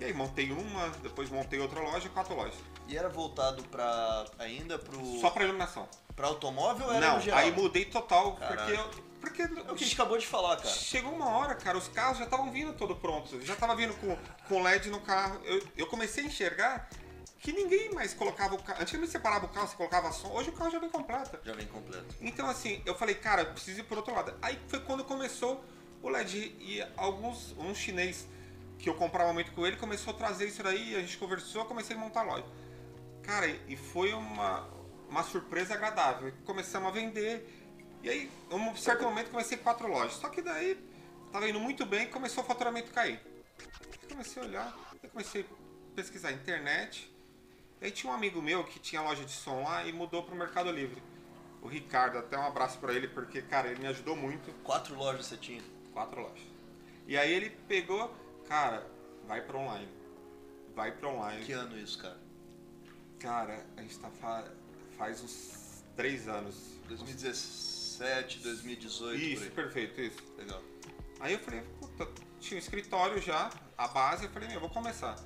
[0.01, 2.55] E aí montei uma, depois montei outra loja, quatro lojas.
[2.87, 4.25] E era voltado pra.
[4.39, 5.03] ainda pro.
[5.21, 5.89] Só pra iluminação.
[6.15, 7.41] pra automóvel ou era Não, no geral?
[7.41, 8.59] aí mudei total, Caralho.
[8.59, 9.05] porque eu.
[9.25, 10.69] Porque É o que a gente acabou de falar, cara.
[10.69, 13.43] chegou uma hora, cara, os carros já estavam vindo todo prontos.
[13.43, 14.15] Já tava vindo com,
[14.47, 15.41] com LED no carro.
[15.45, 16.91] Eu, eu comecei a enxergar
[17.39, 18.83] que ninguém mais colocava o carro.
[18.83, 20.29] Antigamente você parava o carro, você colocava som.
[20.29, 21.39] Hoje o carro já vem completo.
[21.43, 22.05] Já vem completo.
[22.21, 24.35] Então, assim, eu falei, cara, eu preciso ir por outro lado.
[24.43, 25.65] Aí foi quando começou
[26.03, 28.29] o LED e alguns, um chinês
[28.79, 31.97] que eu comprava muito com ele começou a trazer isso daí, a gente conversou, comecei
[31.97, 32.45] a montar a loja.
[33.27, 34.69] Cara, e foi uma,
[35.09, 36.33] uma surpresa agradável.
[36.45, 37.49] Começamos a vender.
[38.03, 40.15] E aí, em um certo momento, comecei quatro lojas.
[40.15, 40.79] Só que daí,
[41.33, 43.21] tava indo muito bem e começou o faturamento cair.
[44.09, 47.11] Comecei a olhar, eu comecei a pesquisar internet.
[47.81, 50.37] E aí tinha um amigo meu que tinha loja de som lá e mudou pro
[50.37, 51.03] Mercado Livre.
[51.63, 54.53] O Ricardo, até um abraço pra ele, porque, cara, ele me ajudou muito.
[54.63, 55.63] Quatro lojas você tinha.
[55.93, 56.47] Quatro lojas.
[57.07, 58.15] E aí ele pegou,
[58.47, 58.87] cara,
[59.27, 59.89] vai pra online.
[60.75, 61.45] Vai pra online.
[61.45, 62.24] Que ano isso, cara?
[63.25, 64.45] Cara, a gente tá fa-
[64.99, 66.55] faz uns três anos.
[66.89, 70.23] 2017, 2018, Isso, perfeito, isso.
[70.37, 70.61] Legal.
[71.21, 72.07] Aí eu falei, puta,
[72.39, 75.17] tinha um escritório já, a base, eu falei, meu, eu vou começar.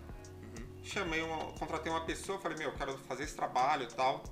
[0.84, 4.22] Chamei uma, contratei uma pessoa, falei, meu, eu quero fazer esse trabalho e tal.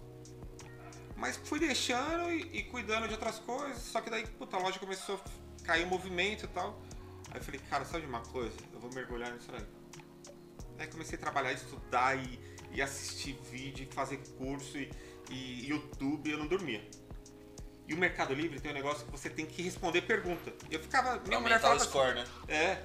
[1.17, 4.79] Mas fui deixando e, e cuidando de outras coisas, só que daí, puta, a loja
[4.79, 6.81] começou a cair o movimento e tal.
[7.33, 8.57] Aí eu falei, cara, sabe de uma coisa?
[8.73, 9.67] Eu vou mergulhar nisso aí.
[10.79, 12.39] Aí comecei a trabalhar, estudar e,
[12.77, 14.91] e assistir vídeo, fazer curso e,
[15.31, 16.87] e YouTube, eu não dormia.
[17.89, 20.53] E o Mercado Livre tem um negócio que você tem que responder pergunta.
[20.71, 21.19] Eu ficava.
[21.27, 22.25] Minha mulher o falava assim, score, né?
[22.49, 22.83] é.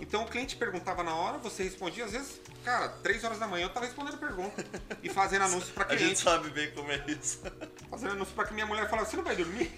[0.00, 3.64] Então o cliente perguntava na hora, você respondia, às vezes, cara, 3 horas da manhã
[3.64, 4.64] eu tava respondendo pergunta
[5.02, 6.20] e fazendo anúncio pra A gente cliente.
[6.20, 7.42] sabe bem como é isso.
[7.90, 9.72] Fazendo anúncio pra que minha mulher falava, você não vai dormir?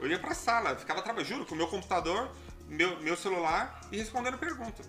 [0.00, 2.32] Eu ia pra sala, ficava trabalhando, juro, com o meu computador,
[2.66, 4.82] meu, meu celular e respondendo pergunta.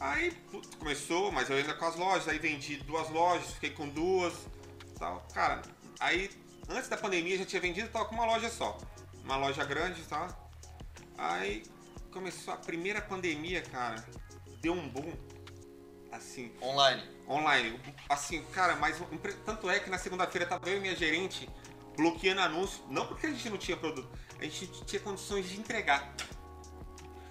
[0.00, 0.30] Aí
[0.78, 4.32] começou, mas eu ainda com as lojas, aí vendi duas lojas, fiquei com duas,
[4.98, 5.26] tal.
[5.34, 5.62] Cara,
[5.98, 6.30] aí
[6.68, 8.78] antes da pandemia já tinha vendido, tava com uma loja só.
[9.24, 10.28] Uma loja grande, tá?
[11.16, 11.64] Aí
[12.12, 14.04] começou a primeira pandemia, cara,
[14.60, 15.12] deu um boom.
[16.12, 17.02] Assim, Online.
[17.28, 17.80] online.
[18.08, 18.96] Assim, cara, mas
[19.44, 21.48] tanto é que na segunda-feira tava eu e minha gerente
[21.96, 24.08] bloqueando anúncio, não porque a gente não tinha produto,
[24.38, 26.14] a gente tinha condições de entregar.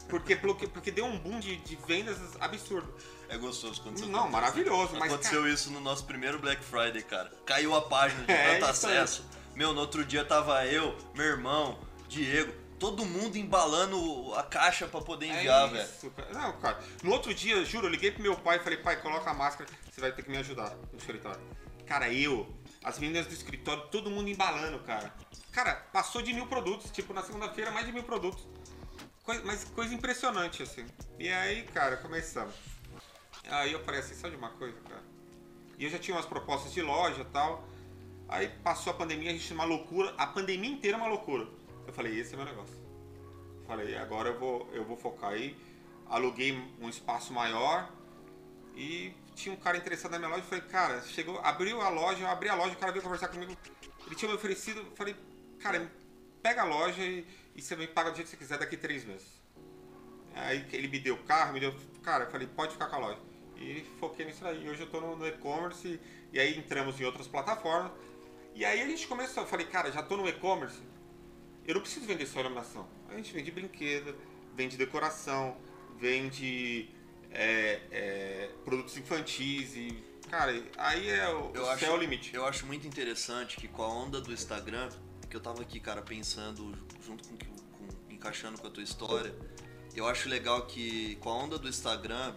[0.08, 2.94] Porque, porque deu um boom de, de vendas absurdo.
[3.30, 4.42] É gostoso quando isso Não, acontece.
[4.42, 7.30] maravilhoso, mas, Aconteceu isso no nosso primeiro Black Friday, cara.
[7.46, 9.26] Caiu a página de É, tanto acesso.
[9.54, 15.02] Meu, no outro dia tava eu, meu irmão, Diego, todo mundo embalando a caixa pra
[15.02, 16.12] poder enviar, é velho.
[16.12, 16.34] cara.
[16.34, 16.80] Não, cara.
[17.04, 19.70] No outro dia, juro, eu liguei pro meu pai e falei, pai, coloca a máscara,
[19.92, 21.42] você vai ter que me ajudar no escritório.
[21.86, 22.48] Cara, eu,
[22.84, 25.14] as meninas do escritório, todo mundo embalando, cara.
[25.52, 28.46] Cara, passou de mil produtos, tipo, na segunda-feira, mais de mil produtos.
[29.28, 30.86] Coisa, mas coisa impressionante, assim.
[31.20, 32.56] E aí, cara, começamos.
[33.50, 35.04] Aí eu falei assim, sabe de uma coisa, cara?
[35.78, 37.68] E eu já tinha umas propostas de loja e tal.
[38.30, 40.14] Aí passou a pandemia, a gente uma loucura.
[40.18, 41.46] A pandemia inteira é uma loucura.
[41.86, 42.74] Eu falei, esse é meu negócio.
[43.68, 45.58] Falei, agora eu vou, eu vou focar aí.
[46.06, 47.92] Aluguei um espaço maior
[48.78, 50.44] e tinha um cara interessado na minha loja.
[50.44, 53.58] Falei, cara, chegou, abriu a loja, eu abri a loja, o cara veio conversar comigo.
[54.06, 55.18] Ele tinha me oferecido, falei,
[55.60, 55.92] cara,
[56.42, 57.28] pega a loja e,
[57.58, 59.28] e você me paga do jeito que você quiser daqui três meses.
[60.36, 61.74] Aí ele me deu o carro, me deu.
[62.04, 63.20] Cara, eu falei, pode ficar com a loja.
[63.58, 64.66] E foquei nisso aí.
[64.66, 66.00] E hoje eu tô no, e-commerce e,
[66.32, 67.92] e aí entramos em outras plataformas.
[68.54, 70.80] E aí a gente começou, eu falei, cara, já tô no e-commerce,
[71.66, 72.88] eu não preciso vender só iluminação.
[73.10, 74.16] A gente vende brinquedo,
[74.56, 75.58] vende decoração,
[76.00, 76.90] vende
[77.32, 80.04] é, é, produtos infantis e.
[80.30, 82.36] Cara, aí é o, Eu o acho, céu é o limite.
[82.36, 84.90] eu acho muito interessante que com a onda do Instagram,
[85.38, 89.34] eu tava aqui, cara, pensando junto com, com- encaixando com a tua história,
[89.96, 92.34] eu acho legal que com a onda do Instagram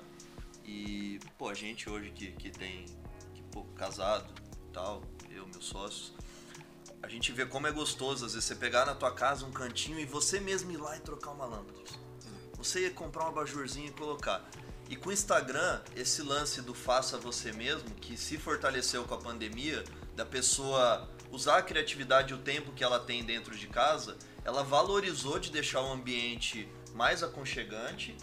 [0.64, 2.84] e, pô, a gente hoje que, que tem,
[3.34, 4.32] que, pô, casado
[4.72, 6.12] tal, eu, meus sócios,
[7.02, 9.98] a gente vê como é gostoso, às vezes, você pegar na tua casa um cantinho
[9.98, 11.80] e você mesmo ir lá e trocar uma lâmpada.
[12.58, 14.48] Você ia comprar um abajurzinho e colocar.
[14.90, 19.18] E com o Instagram, esse lance do faça você mesmo, que se fortaleceu com a
[19.18, 19.82] pandemia,
[20.14, 24.62] da pessoa usar a criatividade e o tempo que ela tem dentro de casa, ela
[24.62, 28.16] valorizou de deixar o ambiente mais aconchegante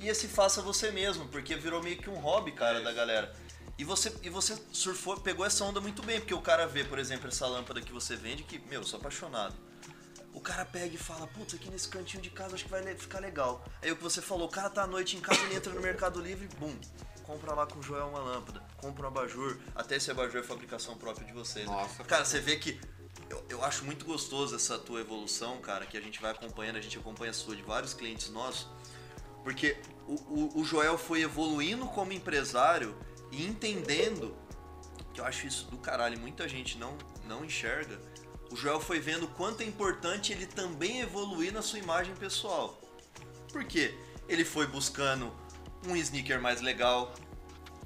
[0.00, 3.34] e esse faça você mesmo, porque virou meio que um hobby, cara, da galera.
[3.76, 6.98] E você, e você surfou, pegou essa onda muito bem, porque o cara vê, por
[6.98, 9.54] exemplo, essa lâmpada que você vende, que, meu, eu sou apaixonado.
[10.32, 13.20] o cara pega e fala, putz, aqui nesse cantinho de casa acho que vai ficar
[13.20, 13.62] legal.
[13.82, 15.82] Aí o que você falou, o cara tá à noite em casa, ele entra no
[15.82, 16.74] Mercado Livre, bum,
[17.30, 20.96] compra lá com o Joel uma lâmpada, compra um abajur, até esse abajur é fabricação
[20.96, 21.64] própria de vocês.
[21.64, 21.72] né?
[21.72, 22.80] Nossa, Cara, você vê que
[23.28, 26.80] eu, eu acho muito gostoso essa tua evolução, cara, que a gente vai acompanhando, a
[26.80, 28.66] gente acompanha a sua de vários clientes nossos,
[29.44, 29.76] porque
[30.08, 32.98] o, o, o Joel foi evoluindo como empresário
[33.30, 34.36] e entendendo,
[35.14, 38.00] que eu acho isso do caralho, muita gente não, não enxerga,
[38.50, 42.80] o Joel foi vendo quanto é importante ele também evoluir na sua imagem pessoal.
[43.52, 43.94] Por quê?
[44.28, 45.32] Ele foi buscando
[45.86, 47.14] um sneaker mais legal,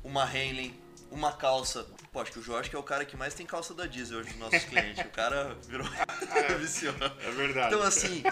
[0.02, 0.74] uma Heinlein,
[1.10, 1.86] uma calça.
[2.12, 4.18] Pô, acho que o Jorge que é o cara que mais tem calça da Diesel
[4.18, 5.04] hoje dos nossos clientes.
[5.04, 5.86] O cara virou
[6.58, 6.94] viciou.
[7.20, 7.74] É verdade.
[7.74, 8.22] Então assim,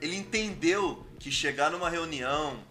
[0.00, 2.62] ele entendeu que chegar numa reunião,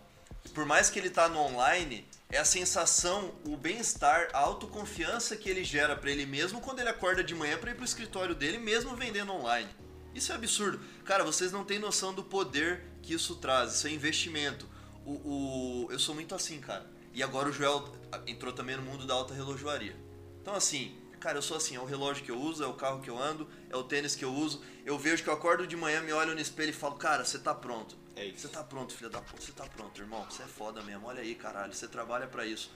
[0.53, 5.49] por mais que ele tá no online, é a sensação, o bem-estar, a autoconfiança que
[5.49, 8.57] ele gera pra ele mesmo quando ele acorda de manhã pra ir pro escritório dele,
[8.57, 9.69] mesmo vendendo online.
[10.15, 10.79] Isso é absurdo.
[11.05, 13.73] Cara, vocês não têm noção do poder que isso traz.
[13.73, 14.67] Isso é investimento.
[15.05, 16.85] O, o- eu sou muito assim, cara.
[17.13, 17.87] E agora o Joel
[18.25, 19.95] entrou também no mundo da alta relojoaria.
[20.41, 23.01] Então, assim, cara, eu sou assim: é o relógio que eu uso, é o carro
[23.01, 24.61] que eu ando, é o tênis que eu uso.
[24.85, 27.37] Eu vejo que eu acordo de manhã, me olho no espelho e falo: Cara, você
[27.39, 27.95] tá pronto.
[28.15, 28.39] É isso.
[28.41, 29.41] Você tá pronto, filho da puta.
[29.41, 30.25] Você tá pronto, irmão.
[30.29, 31.07] Você é foda mesmo.
[31.07, 31.73] Olha aí, caralho.
[31.73, 32.71] Você trabalha pra isso.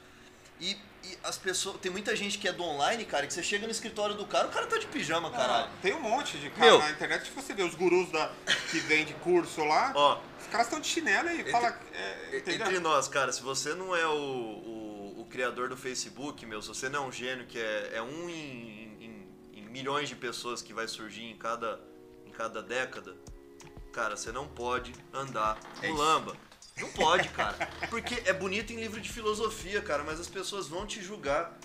[0.59, 1.77] E, e as pessoas.
[1.79, 4.47] Tem muita gente que é do online, cara, que você chega no escritório do cara,
[4.47, 5.69] o cara tá de pijama, caralho.
[5.81, 6.79] Tem um monte de cara Meu.
[6.79, 8.31] na internet que você vê os gurus da,
[8.71, 9.91] que vende curso lá.
[9.95, 11.79] Ó, Os caras estão de chinelo e fala.
[11.93, 12.37] É?
[12.37, 16.67] Entre nós, cara, se você não é o, o, o criador do Facebook, meu, se
[16.69, 20.61] você não é um gênio que é, é um em, em- em milhões de pessoas
[20.61, 21.79] que vai surgir em cada,
[22.25, 23.15] em cada década,
[23.93, 26.03] cara, você não pode andar É no isso.
[26.03, 26.37] lamba.
[26.79, 27.67] Não pode, cara.
[27.89, 31.57] Porque é bonito em livro de filosofia, cara, mas as pessoas vão te julgar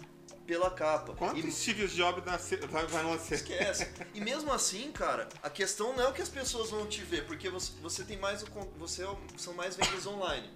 [0.46, 1.14] pela capa.
[1.14, 3.35] Quantos E- Steve Jobs nasce- vai, vai nascer?
[3.37, 3.88] Esquece.
[4.14, 7.25] E mesmo assim, cara, a questão não é o que as pessoas vão te ver,
[7.27, 8.46] porque você, você tem mais o
[8.79, 10.51] você é são mais vendas online.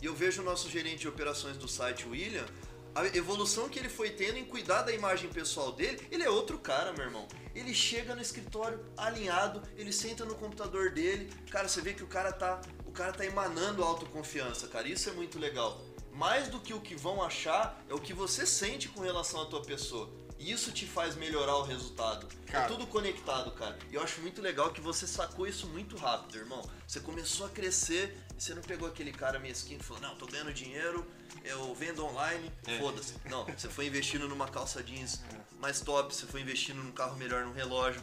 [0.00, 2.46] E eu vejo o nosso gerente de operações do site, William,
[2.94, 6.58] a evolução que ele foi tendo em cuidar da imagem pessoal dele, ele é outro
[6.58, 7.28] cara, meu irmão.
[7.54, 12.06] Ele chega no escritório alinhado, ele senta no computador dele, cara, você vê que o
[12.06, 12.60] cara tá,
[12.90, 14.88] o cara tá emanando autoconfiança, cara.
[14.88, 15.80] Isso é muito legal.
[16.12, 19.46] Mais do que o que vão achar, é o que você sente com relação à
[19.46, 20.10] tua pessoa.
[20.36, 22.26] E isso te faz melhorar o resultado.
[22.46, 22.64] Cara.
[22.64, 23.78] É tudo conectado, cara.
[23.90, 26.68] E eu acho muito legal que você sacou isso muito rápido, irmão.
[26.84, 30.26] Você começou a crescer e você não pegou aquele cara mesquinho e falou, não, tô
[30.26, 31.06] ganhando dinheiro,
[31.44, 32.78] eu vendo online, É.
[32.78, 33.14] foda-se.
[33.26, 35.20] Não, você foi investindo numa calça jeans
[35.60, 38.02] mais top, você foi investindo num carro melhor, num relógio.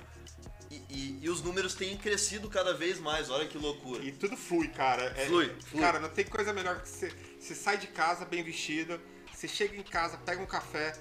[0.69, 4.03] E, e- e os números têm crescido cada vez mais, olha que loucura.
[4.03, 5.03] E tudo flui, cara.
[5.17, 5.81] É- Flui, flui.
[5.81, 8.99] Cara, não tem coisa melhor que você, você sai de casa bem vestido,
[9.33, 10.93] você chega em casa, pega um café,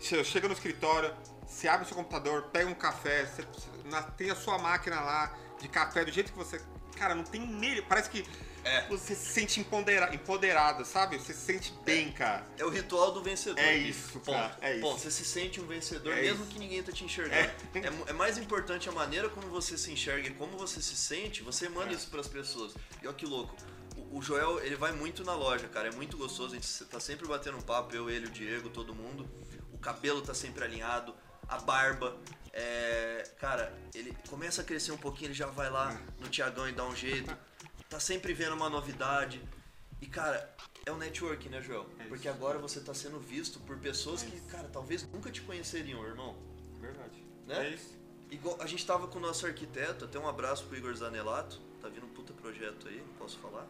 [0.00, 1.14] che- chega no escritório,
[1.46, 5.00] você abre o seu computador, pega um café, você, você- na- tem a sua máquina
[5.00, 6.60] lá de café do jeito que você.
[6.96, 7.82] Cara, não tem nele.
[7.82, 8.24] Parece que
[8.64, 8.86] É.
[8.88, 11.18] você se sente empodera- empoderado, sabe?
[11.18, 12.46] Você se sente bem, cara.
[12.58, 13.58] É o ritual do vencedor.
[13.60, 14.32] É isso, Ponto.
[14.32, 14.82] cara, é isso.
[14.92, 16.52] Você se sente um vencedor É mesmo isso.
[16.52, 17.50] que ninguém tá te enxergando.
[17.74, 17.90] É.
[17.90, 21.42] mu- é mais importante a maneira como você se enxerga e como você se sente,
[21.42, 21.94] você manda É.
[21.94, 22.74] isso pras pessoas.
[23.02, 23.54] E olha que louco.
[24.10, 25.88] O, Joel, ele vai muito na loja, cara.
[25.88, 26.52] É muito gostoso.
[26.54, 29.28] A gente tá sempre batendo um papo, eu, ele, o Diego, todo mundo.
[29.72, 31.14] O cabelo tá sempre alinhado,
[31.48, 32.16] a barba.
[32.52, 36.22] É, cara, ele começa a crescer um pouquinho, ele já vai lá É.
[36.22, 37.36] no Tiagão e dá um jeito.
[37.88, 39.42] Tá sempre vendo uma novidade.
[40.00, 41.86] E, cara, é o networking, né, Joel?
[41.98, 42.04] É.
[42.04, 46.36] Porque agora você tá sendo visto por pessoas que, cara, talvez nunca te conheceriam, irmão.
[46.80, 47.24] Verdade.
[47.46, 47.66] Né?
[47.66, 47.98] É isso.
[48.30, 51.88] Igual, a gente tava com o nosso arquiteto, até um abraço pro Igor Zanelato, tá
[51.88, 53.66] vindo um puta projeto aí, não posso falar.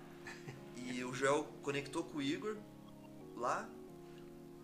[0.76, 2.56] E o Joel conectou com o Igor
[3.36, 3.68] lá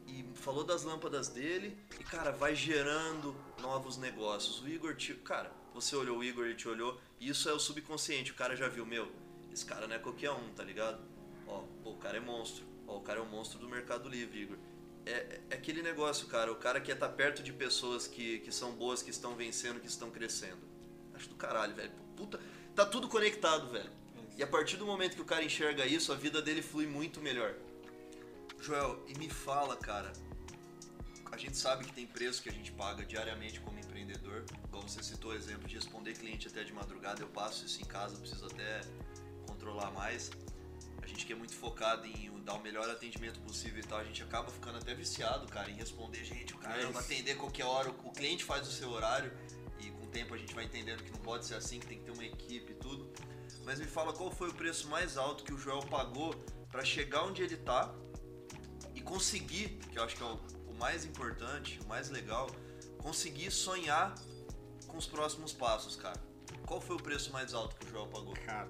[0.07, 4.61] e falou das lâmpadas dele e, cara, vai gerando novos negócios.
[4.61, 7.59] O Igor, te, cara, você olhou o Igor, ele te olhou, e isso é o
[7.59, 9.11] subconsciente, o cara já viu, meu,
[9.55, 11.01] esse cara não é qualquer um, tá ligado?
[11.47, 14.43] Ó, pô, o cara é monstro, ó, o cara é o monstro do Mercado Livre,
[14.43, 14.59] Igor.
[15.07, 18.73] É, é aquele negócio, cara, o cara quer estar perto de pessoas que, que são
[18.73, 20.59] boas, que estão vencendo, que estão crescendo.
[21.15, 21.93] Acho do caralho, velho.
[22.17, 22.41] Puta,
[22.75, 23.91] tá tudo conectado, velho.
[24.37, 27.21] E a partir do momento que o cara enxerga isso, a vida dele flui muito
[27.21, 27.55] melhor.
[28.61, 30.13] Joel, e me fala, cara.
[31.31, 34.45] A gente sabe que tem preço que a gente paga diariamente como empreendedor.
[34.65, 37.85] Igual você citou o exemplo de responder cliente até de madrugada, eu passo isso em
[37.85, 38.81] casa, preciso até
[39.65, 40.31] controlar mais.
[41.03, 44.05] A gente que é muito focado em dar o melhor atendimento possível e tal, a
[44.05, 47.89] gente acaba ficando até viciado, cara, em responder gente, o caramba, É atender qualquer hora,
[47.89, 49.33] o cliente faz o seu horário
[49.81, 51.99] e com o tempo a gente vai entendendo que não pode ser assim, que tem
[51.99, 53.11] que ter uma equipe e tudo.
[53.65, 56.35] Mas me fala qual foi o preço mais alto que o Joel pagou
[56.71, 57.95] para chegar onde ele tá
[58.95, 62.51] e conseguir, que eu acho que é o, o mais importante, o mais legal,
[62.99, 64.15] conseguir sonhar
[64.87, 66.21] com os próximos passos, cara.
[66.67, 68.35] qual foi o preço mais alto que o Joel pagou?
[68.45, 68.69] Cara,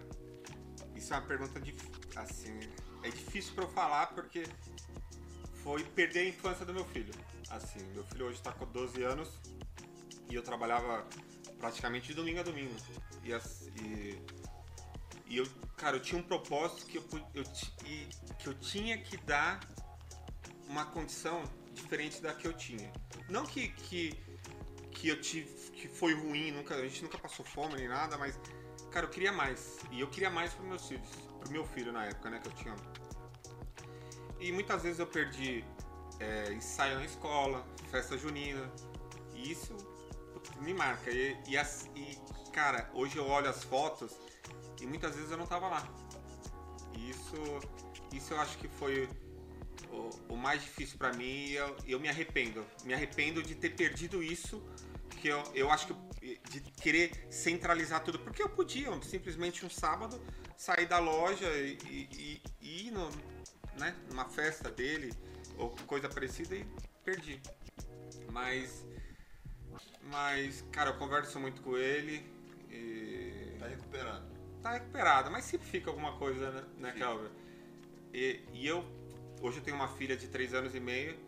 [0.94, 2.58] isso é uma pergunta dif- assim,
[3.02, 4.44] é difícil pra eu falar porque
[5.62, 7.12] foi perder a infância do meu filho.
[7.50, 9.28] Assim, meu filho hoje tá com 12 anos
[10.28, 11.06] e eu trabalhava
[11.58, 12.74] praticamente de domingo a domingo.
[13.22, 13.30] E,
[13.80, 14.22] e,
[15.26, 17.04] e eu, cara, eu tinha um propósito que eu,
[17.34, 17.44] eu,
[17.86, 19.60] e- que eu tinha que dar
[20.68, 22.90] uma condição diferente da que eu tinha.
[23.28, 24.18] Não que, que,
[24.90, 28.38] que eu tive, que foi ruim, nunca, a gente nunca passou fome nem nada, mas
[28.94, 29.78] Cara, eu queria mais.
[29.90, 31.08] E eu queria mais para meus filhos.
[31.40, 32.38] Pro meu filho na época, né?
[32.38, 32.76] Que eu tinha.
[34.38, 35.64] E muitas vezes eu perdi
[36.20, 38.70] é, ensaio na escola, festa junina.
[39.34, 39.76] E isso
[40.60, 41.10] me marca.
[41.10, 42.16] E, e, as- e,
[42.52, 44.12] cara, hoje eu olho as fotos
[44.80, 45.88] e muitas vezes eu não tava lá.
[46.96, 47.34] E isso,
[48.12, 49.08] isso eu acho que foi
[49.90, 52.64] o, o mais difícil para mim e eu, eu me arrependo.
[52.84, 54.62] Me arrependo de ter perdido isso,
[55.20, 55.94] que eu, eu acho que
[56.50, 60.20] de querer centralizar tudo, porque eu podia simplesmente um sábado
[60.56, 63.10] sair da loja e, e- e ir no,
[63.78, 65.12] né, numa festa dele
[65.58, 66.64] ou coisa parecida e
[67.04, 67.40] perdi.
[68.32, 68.84] Mas,
[70.02, 72.24] mas cara, eu converso muito com ele
[72.70, 74.24] e Tá recuperando.
[74.62, 76.92] tá recuperado, mas sempre fica alguma coisa, né, né.
[76.92, 77.28] Calvin?
[78.12, 78.84] E, e eu,
[79.42, 81.18] hoje eu tenho uma filha de 3 anos e meio.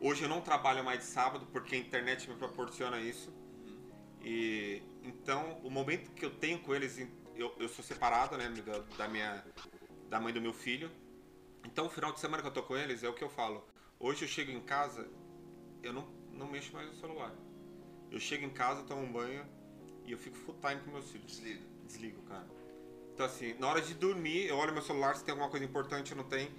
[0.00, 3.32] Hoje eu não trabalho mais de sábado porque a internet me proporciona isso.
[4.22, 6.98] E então, o momento que eu tenho com eles,
[7.36, 9.44] eu, eu sou separado, né, da, da minha
[10.08, 10.90] da mãe do meu filho.
[11.64, 13.64] Então, o final de semana que eu tô com eles é o que eu falo.
[13.98, 15.08] Hoje eu chego em casa,
[15.82, 17.32] eu não, não mexo mais no celular.
[18.10, 19.44] Eu chego em casa, tomo um banho
[20.04, 21.26] e eu fico full time com meus filhos.
[21.26, 21.62] Desliga.
[21.84, 22.46] Desligo, cara.
[23.14, 26.12] Então, assim, na hora de dormir, eu olho meu celular se tem alguma coisa importante
[26.12, 26.50] ou não tem.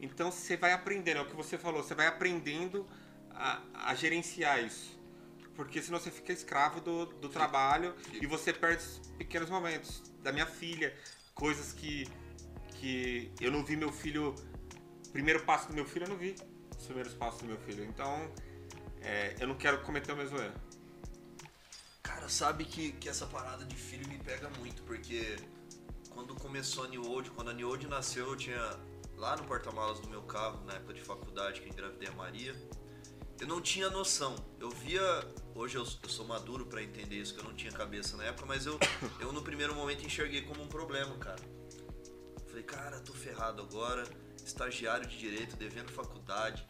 [0.00, 2.86] Então, você vai aprendendo, é o que você falou, você vai aprendendo
[3.30, 4.98] a, a gerenciar isso.
[5.56, 10.02] Porque senão você fica escravo do, do trabalho e você perde os pequenos momentos.
[10.22, 10.94] Da minha filha,
[11.34, 12.06] coisas que,
[12.74, 14.34] que eu não vi meu filho.
[15.12, 16.34] Primeiro passo do meu filho, eu não vi
[16.78, 17.84] os primeiros passos do meu filho.
[17.84, 18.30] Então,
[19.00, 20.60] é, eu não quero cometer o mesmo erro.
[22.02, 25.36] Cara, sabe que, que essa parada de filho me pega muito, porque
[26.10, 28.78] quando começou a New Old, quando a New Old nasceu, eu tinha
[29.16, 32.54] lá no porta-malas do meu carro, na época de faculdade, que engravidei a Maria,
[33.40, 34.34] eu não tinha noção.
[34.58, 35.02] Eu via,
[35.54, 38.46] hoje eu, eu sou maduro pra entender isso, que eu não tinha cabeça na época,
[38.46, 38.78] mas eu,
[39.20, 41.42] eu no primeiro momento enxerguei como um problema, cara.
[42.46, 44.04] Falei, cara, tô ferrado agora,
[44.44, 46.66] estagiário de direito, devendo faculdade.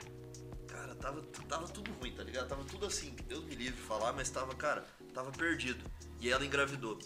[0.66, 2.48] Cara, tava, tava tudo ruim, tá ligado?
[2.48, 5.82] Tava tudo assim, Deus me livre falar, mas tava, cara, tava perdido.
[6.20, 6.98] E ela engravidou.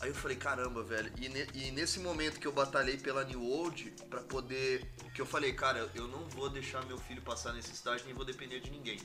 [0.00, 1.12] Aí eu falei, caramba, velho.
[1.20, 4.86] E, ne- e nesse momento que eu batalhei pela New Old, pra poder.
[5.14, 8.60] Que eu falei, cara, eu não vou deixar meu filho passar necessidade, nem vou depender
[8.60, 8.98] de ninguém.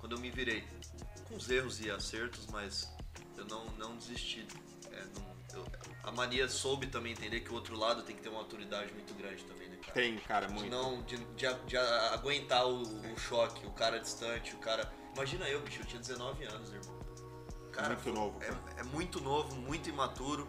[0.00, 0.64] Quando eu me virei.
[1.28, 2.90] Com os erros e acertos, mas
[3.36, 4.46] eu não, não desisti.
[4.90, 5.66] É, não- eu-
[6.02, 9.12] a mania soube também entender que o outro lado tem que ter uma autoridade muito
[9.14, 9.92] grande também, né, cara?
[9.92, 10.70] Tem, cara, De muito.
[10.70, 14.90] não de, de, de aguentar o, o choque, o cara distante, o cara.
[15.14, 16.98] Imagina eu, bicho, eu tinha 19 anos, irmão.
[17.78, 18.60] Cara, Muito novo, É, cara.
[18.78, 20.46] é muito novo, muito imaturo.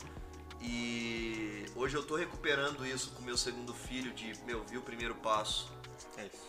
[0.59, 5.13] E hoje eu tô recuperando isso com meu segundo filho de, meu, vi o primeiro
[5.15, 5.71] passo,
[6.17, 6.43] É isso.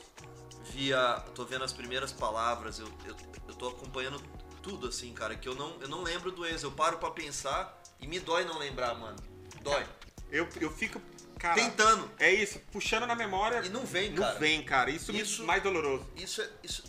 [0.72, 3.14] vi a, tô vendo as primeiras palavras, eu, eu,
[3.46, 4.20] eu tô acompanhando
[4.62, 7.80] tudo assim, cara, que eu não, eu não lembro do Enzo, eu paro pra pensar
[8.00, 9.16] e me dói não lembrar, mano.
[9.62, 9.86] Dói.
[10.30, 11.00] Eu, eu fico,
[11.38, 11.54] cara.
[11.54, 12.10] Tentando.
[12.18, 13.60] É isso, puxando na memória.
[13.64, 14.38] E não vem, não cara.
[14.38, 14.90] vem, cara.
[14.90, 16.06] Isso, Isso- é mais doloroso.
[16.16, 16.48] Isso é.
[16.64, 16.82] Isso...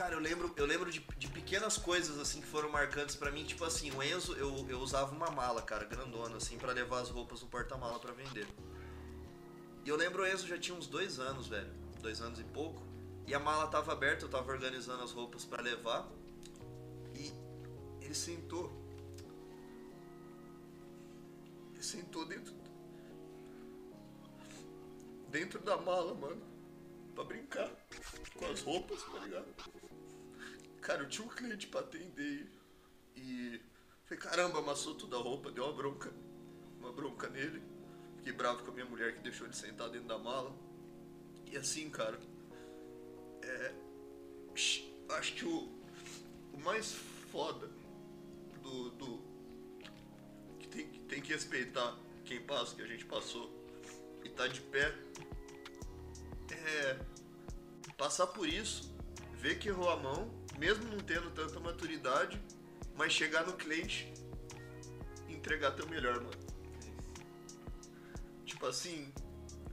[0.00, 3.44] Cara, eu lembro, eu lembro de, de pequenas coisas assim que foram marcantes pra mim,
[3.44, 7.10] tipo assim, o Enzo, eu, eu usava uma mala, cara, grandona, assim, pra levar as
[7.10, 8.46] roupas no porta-mala pra vender.
[9.84, 11.70] E eu lembro o Enzo já tinha uns dois anos, velho.
[12.00, 12.82] Dois anos e pouco.
[13.26, 16.08] E a mala tava aberta, eu tava organizando as roupas pra levar.
[17.14, 17.30] E
[18.00, 18.72] ele sentou.
[21.74, 22.54] Ele sentou dentro.
[25.28, 26.50] Dentro da mala, mano
[27.20, 27.70] pra brincar
[28.36, 29.46] com as roupas, tá ligado?
[30.80, 32.48] Cara, eu tinha um cliente pra atender
[33.16, 33.60] e
[34.04, 36.12] falei, caramba, amassou toda a roupa, deu uma bronca,
[36.78, 37.62] uma bronca nele.
[38.16, 40.54] Fiquei bravo com a minha mulher que deixou ele sentar dentro da mala.
[41.46, 42.18] E assim, cara,
[43.42, 43.74] é.
[45.10, 45.68] Acho que o,
[46.52, 46.92] o mais
[47.30, 47.68] foda
[48.62, 48.90] do.
[48.90, 49.20] do
[50.58, 53.50] que tem, que tem que respeitar quem passa, que a gente passou,
[54.24, 54.94] e tá de pé
[56.52, 56.98] é
[57.96, 58.92] passar por isso,
[59.34, 60.30] ver que errou a mão,
[60.60, 62.38] mesmo não tendo tanta maturidade,
[62.94, 64.12] mas chegar no cliente
[65.26, 66.38] e entregar teu melhor, mano.
[68.44, 69.10] Tipo assim,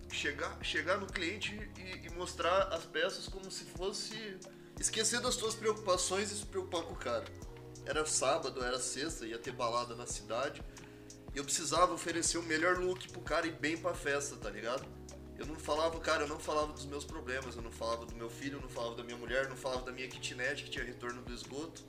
[0.10, 4.38] chegar, chegar no cliente e, e mostrar as peças como se fosse
[4.80, 7.26] esquecer das tuas preocupações e se preocupar com o cara.
[7.86, 10.64] era sábado, era sexta, ia ter balada na cidade.
[11.36, 14.88] E eu precisava oferecer o melhor look pro cara e bem pra festa, tá ligado?
[15.38, 18.30] Eu não falava, cara, eu não falava dos meus problemas, eu não falava do meu
[18.30, 20.84] filho, eu não falava da minha mulher, eu não falava da minha kitnet que tinha
[20.84, 21.84] retorno do esgoto.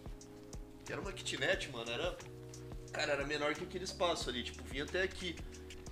[0.88, 2.16] Era uma kitnet, mano, era.
[2.92, 5.36] Cara, era menor que aquele espaço ali, tipo, vinha até aqui.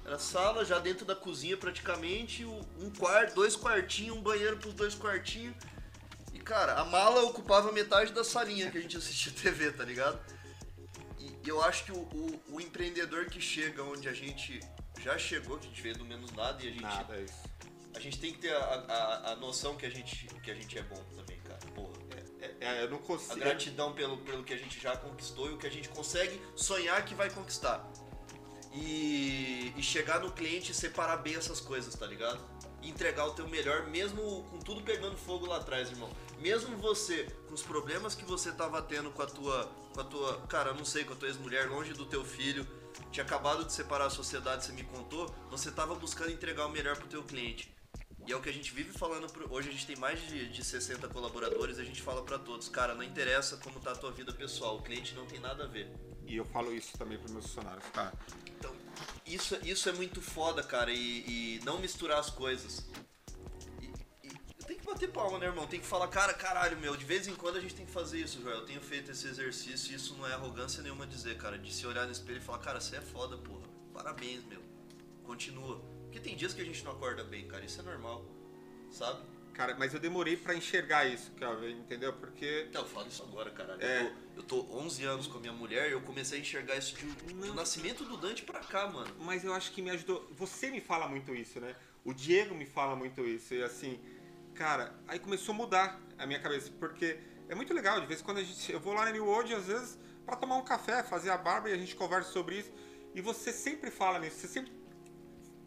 [0.05, 4.95] Era sala, já dentro da cozinha praticamente, um quarto, dois quartinhos, um banheiro pros dois
[4.95, 5.55] quartinhos.
[6.33, 10.21] E, cara, a mala ocupava metade da salinha que a gente assistia TV, tá ligado?
[11.19, 14.61] E eu acho que o, o, o empreendedor que chega onde a gente
[15.01, 16.83] já chegou, gente veio do menos nada e a gente.
[16.83, 17.57] Nada, é isso.
[17.95, 20.79] A gente tem que ter a, a, a noção que a, gente, que a gente
[20.79, 21.59] é bom também, cara.
[21.75, 21.97] Porra.
[22.41, 23.33] É, é, eu não consigo.
[23.33, 26.41] A gratidão pelo, pelo que a gente já conquistou e o que a gente consegue
[26.55, 27.87] sonhar que vai conquistar.
[28.73, 32.45] E, e chegar no cliente e separar bem essas coisas, tá ligado?
[32.83, 36.11] E entregar o teu melhor, mesmo com tudo pegando fogo lá atrás, irmão.
[36.39, 39.73] Mesmo você, com os problemas que você tava tendo com a tua.
[39.95, 40.41] Com a tua.
[40.47, 42.67] Cara, não sei, com a tua ex-mulher, longe do teu filho,
[43.11, 46.97] tinha acabado de separar a sociedade, você me contou, você tava buscando entregar o melhor
[46.97, 47.75] pro teu cliente.
[48.27, 49.31] E é o que a gente vive falando.
[49.33, 49.53] Pro...
[49.53, 52.69] Hoje a gente tem mais de, de 60 colaboradores e a gente fala para todos,
[52.69, 55.67] cara, não interessa como tá a tua vida pessoal, o cliente não tem nada a
[55.69, 55.89] ver.
[56.27, 58.13] E eu falo isso também para meus funcionários, tá?
[58.59, 58.75] Então,
[59.25, 62.85] isso, isso é muito foda, cara, e, e não misturar as coisas.
[64.97, 65.67] Bater palma, né, irmão?
[65.67, 68.19] Tem que falar, cara, caralho, meu, de vez em quando a gente tem que fazer
[68.19, 68.61] isso, Joel.
[68.61, 71.87] Eu tenho feito esse exercício e isso não é arrogância nenhuma dizer, cara, de se
[71.87, 73.67] olhar no espelho e falar, cara, você é foda, porra.
[73.93, 74.59] Parabéns, meu.
[75.23, 75.83] Continua.
[76.05, 78.25] Porque tem dias que a gente não acorda bem, cara, isso é normal,
[78.91, 79.21] sabe?
[79.53, 82.15] Cara, mas eu demorei para enxergar isso, cara, entendeu?
[82.15, 82.71] Porque.
[82.73, 83.83] Não, eu falo isso agora, caralho.
[83.83, 84.11] É.
[84.35, 86.75] Eu, tô, eu tô 11 anos com a minha mulher e eu comecei a enxergar
[86.75, 89.15] isso de, do nascimento do Dante pra cá, mano.
[89.21, 90.27] Mas eu acho que me ajudou.
[90.39, 91.77] Você me fala muito isso, né?
[92.03, 93.53] O Diego me fala muito isso.
[93.53, 93.99] E assim,
[94.57, 96.71] cara, aí começou a mudar a minha cabeça.
[96.81, 98.73] Porque é muito legal, de vez em quando a gente.
[98.73, 101.71] Eu vou lá na New World, às vezes, para tomar um café, fazer a barba
[101.71, 102.73] e a gente conversa sobre isso.
[103.15, 104.73] E você sempre fala nisso, você sempre.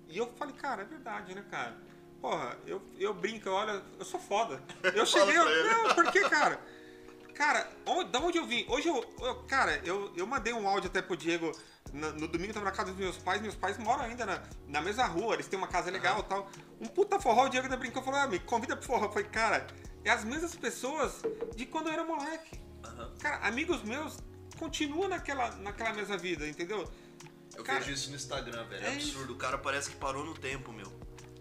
[0.08, 1.78] E eu falei, cara, é verdade, né, cara?
[2.20, 4.62] Porra, eu, eu brinco, olha, eu sou foda.
[4.94, 5.38] Eu cheguei.
[5.38, 6.60] Eu, não, por que, cara?
[7.40, 8.66] Cara, onde, da onde eu vim?
[8.68, 9.36] Hoje eu, eu.
[9.44, 11.58] cara, eu, eu mandei um áudio até pro Diego.
[11.94, 14.44] No, no domingo eu tava na casa dos meus pais, meus pais moram ainda na,
[14.68, 16.52] na mesma rua, eles têm uma casa legal e tal.
[16.82, 19.06] Um puta forró, o Diego ainda brincou e falou: ah, me convida pro forró.
[19.06, 19.66] Eu falei, cara,
[20.04, 21.22] é as mesmas pessoas
[21.56, 22.60] de quando eu era moleque.
[22.86, 23.16] Uhum.
[23.22, 24.18] Cara, amigos meus
[24.58, 26.92] continuam naquela, naquela mesma vida, entendeu?
[27.56, 28.86] Eu cara, vejo isso no Instagram, velho.
[28.86, 29.24] É, é absurdo.
[29.24, 29.32] Isso.
[29.32, 30.92] O cara parece que parou no tempo, meu.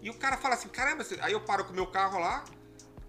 [0.01, 2.45] E o cara fala assim, caramba, aí eu paro com o meu carro lá,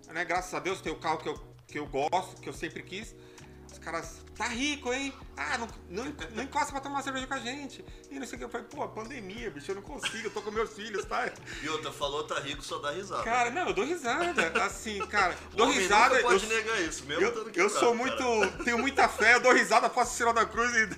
[0.09, 0.25] né?
[0.25, 3.15] Graças a Deus tem o carro que eu, que eu gosto, que eu sempre quis.
[3.71, 5.13] Os caras, tá rico, hein?
[5.37, 7.85] Ah, não, não, não encosta pra tomar cerveja com a gente.
[8.11, 8.45] E não sei o que.
[8.45, 11.31] Eu falei, pô, pandemia, bicho, eu não consigo, eu tô com meus filhos, tá?
[11.63, 13.23] E outra, falou tá rico, só dá risada.
[13.23, 14.65] Cara, não, eu dou risada.
[14.65, 16.17] Assim, cara, dou risada.
[16.17, 18.17] Nunca pode eu, negar isso, mesmo eu, eu sou muito.
[18.17, 18.65] Cara.
[18.65, 20.89] Tenho muita fé, eu dou risada, faço sinal da cruz e.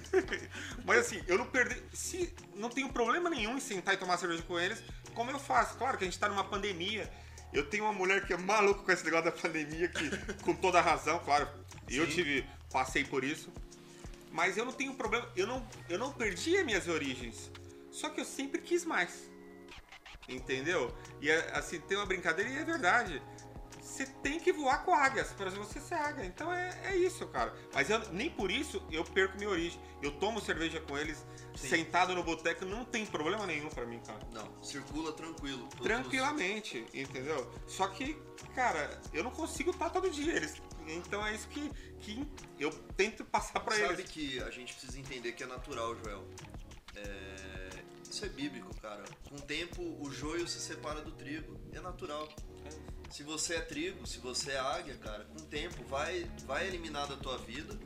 [0.87, 1.83] Mas assim, eu não perdi.
[1.93, 4.83] Se não tenho problema nenhum em sentar e tomar cerveja com eles,
[5.15, 5.77] como eu faço?
[5.77, 7.11] Claro que a gente tá numa pandemia.
[7.53, 10.11] Eu tenho uma mulher que é maluca com esse negócio da pandemia, que
[10.43, 11.49] com toda razão, claro.
[11.89, 11.97] Sim.
[11.97, 13.53] Eu tive, passei por isso.
[14.31, 17.51] Mas eu não tenho problema, eu não, eu não perdi as minhas origens.
[17.91, 19.31] Só que eu sempre quis mais.
[20.27, 20.95] Entendeu?
[21.21, 23.21] E assim, tem uma brincadeira e é verdade
[23.93, 26.25] você tem que voar com águias para você ser águia.
[26.25, 27.53] Então é, é isso, cara.
[27.75, 29.79] Mas eu, nem por isso eu perco minha origem.
[30.01, 31.25] Eu tomo cerveja com eles,
[31.55, 31.69] Sim.
[31.69, 34.21] sentado no boteco, não tem problema nenhum para mim, cara.
[34.33, 35.69] Não, circula tranquilo.
[35.83, 37.51] Tranquilamente, entendeu?
[37.67, 38.17] Só que,
[38.55, 40.35] cara, eu não consigo estar todo dia.
[40.35, 40.55] Eles,
[40.87, 42.27] então é isso que, que
[42.59, 43.89] eu tento passar para eles.
[43.89, 46.27] Sabe que a gente precisa entender que é natural, Joel.
[46.97, 47.53] É...
[48.11, 49.05] Isso é bíblico, cara.
[49.29, 51.59] Com o tempo, o joio se separa do trigo.
[51.73, 52.29] É natural.
[53.11, 57.07] Se você é trigo, se você é águia, cara, com o tempo vai, vai eliminar
[57.07, 57.79] da tua vida,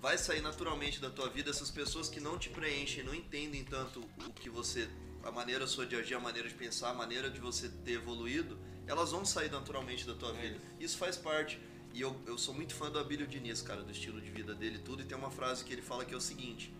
[0.00, 4.00] vai sair naturalmente da tua vida essas pessoas que não te preenchem, não entendem tanto
[4.26, 4.88] o que você,
[5.22, 8.58] a maneira sua de agir, a maneira de pensar, a maneira de você ter evoluído,
[8.86, 10.58] elas vão sair naturalmente da tua vida.
[10.80, 11.60] Isso faz parte.
[11.92, 14.78] E eu, eu sou muito fã do Abílio Diniz, cara, do estilo de vida dele
[14.78, 16.72] tudo, e tem uma frase que ele fala que é o seguinte: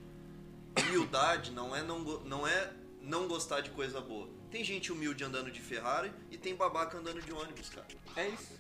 [0.79, 4.29] humildade não é não, não é não gostar de coisa boa.
[4.51, 7.87] Tem gente humilde andando de Ferrari e tem babaca andando de ônibus, cara.
[8.17, 8.60] É isso.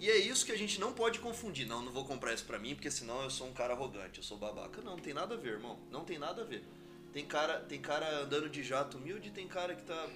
[0.00, 1.66] E é isso que a gente não pode confundir.
[1.66, 4.24] Não, não vou comprar isso pra mim, porque senão eu sou um cara arrogante, eu
[4.24, 4.80] sou babaca.
[4.80, 5.78] Não, não tem nada a ver, irmão.
[5.90, 6.64] Não tem nada a ver.
[7.12, 10.08] Tem cara, tem cara andando de jato humilde e tem cara que tá,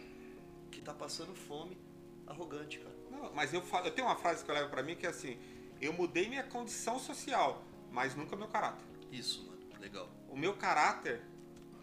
[0.70, 1.76] que tá passando fome
[2.26, 2.94] arrogante, cara.
[3.10, 5.10] Não, mas eu, falo, eu tenho uma frase que eu levo pra mim que é
[5.10, 5.38] assim:
[5.82, 7.62] eu mudei minha condição social,
[7.92, 8.82] mas nunca meu caráter.
[9.12, 9.58] Isso, mano.
[9.78, 10.08] Legal.
[10.30, 11.20] O meu caráter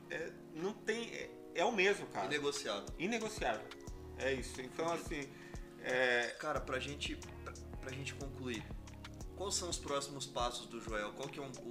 [0.09, 1.07] é, não tem.
[1.13, 2.25] É, é o mesmo, cara.
[2.25, 2.89] Inegociável.
[2.97, 3.67] Inegociável.
[4.17, 4.59] É isso.
[4.59, 5.29] Então, assim.
[5.83, 6.35] É...
[6.39, 7.17] Cara, pra gente,
[7.81, 8.63] pra, pra gente concluir,
[9.35, 11.11] quais são os próximos passos do Joel?
[11.13, 11.69] Qual que é um, o,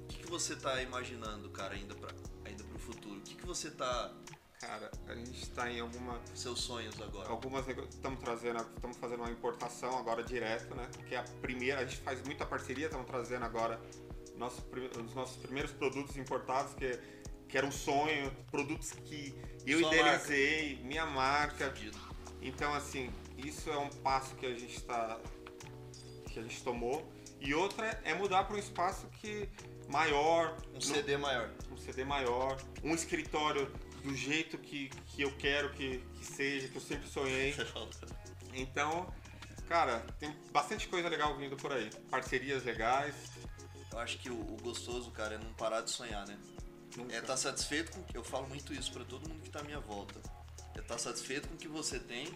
[0.00, 3.18] o, que você tá imaginando, cara, ainda para ainda pro futuro?
[3.18, 4.12] O que, que você tá
[4.58, 7.28] Cara, a gente está em alguma seus sonhos agora?
[7.28, 10.88] algumas estamos trazendo, estamos fazendo uma importação agora direto, né?
[11.08, 13.80] Que é a primeira, a gente faz muita parceria, estamos trazendo agora
[14.36, 14.62] nosso,
[15.04, 16.96] os nossos primeiros produtos importados que
[17.52, 21.66] que era um sonho, produtos que eu Sua idealizei, minha marca.
[21.66, 21.98] Fudido.
[22.40, 25.20] Então, assim, isso é um passo que a gente está.
[26.32, 27.06] Que a gente tomou.
[27.40, 29.48] E outra é mudar para um espaço que
[29.88, 31.50] maior, Um no- CD maior.
[31.70, 33.70] um CD maior, um escritório
[34.02, 37.54] do jeito que, que eu quero que, que seja, que eu sempre sonhei.
[38.54, 39.10] Então,
[39.68, 41.90] cara, tem bastante coisa legal vindo por aí.
[42.10, 43.14] Parcerias legais.
[43.90, 46.38] Eu acho que o, o gostoso, cara, é não parar de sonhar, né?
[46.96, 47.14] Nunca.
[47.14, 48.04] É estar satisfeito com.
[48.12, 50.20] Eu falo muito isso pra todo mundo que tá à minha volta.
[50.74, 52.28] É estar satisfeito com o que você tem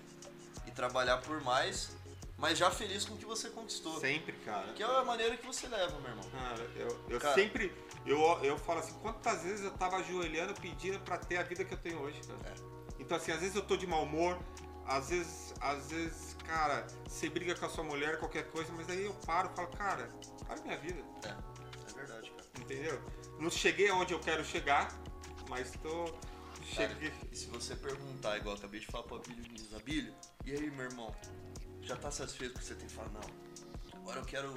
[0.66, 1.94] e trabalhar por mais,
[2.38, 3.98] mas já feliz com o que você conquistou.
[3.98, 4.72] Sempre, cara.
[4.74, 6.30] Que é a maneira que você leva, meu irmão.
[6.30, 7.34] Cara, eu, eu Cara.
[7.34, 7.72] sempre.
[8.04, 11.74] Eu, eu falo assim, quantas vezes eu tava ajoelhando pedindo pra ter a vida que
[11.74, 12.54] eu tenho hoje, cara.
[12.98, 14.38] Então assim, às vezes eu tô de mau humor,
[14.86, 19.04] às vezes, às vezes, cara, você briga com a sua mulher, qualquer coisa, mas aí
[19.04, 20.08] eu paro e falo, cara,
[20.48, 22.44] olha a minha vida, É, é verdade, cara.
[22.60, 23.02] entendeu?
[23.40, 24.88] Não cheguei aonde eu quero chegar,
[25.48, 26.04] mas tô.
[26.64, 27.10] Cheguei.
[27.10, 29.44] Cara, e se você perguntar, igual eu acabei de falar pro Abílio
[29.76, 30.14] Abílio,
[30.44, 31.14] e aí, meu irmão?
[31.86, 32.88] Já tá satisfeito com o que você tem?
[32.88, 34.00] Fala, não.
[34.00, 34.54] Agora eu quero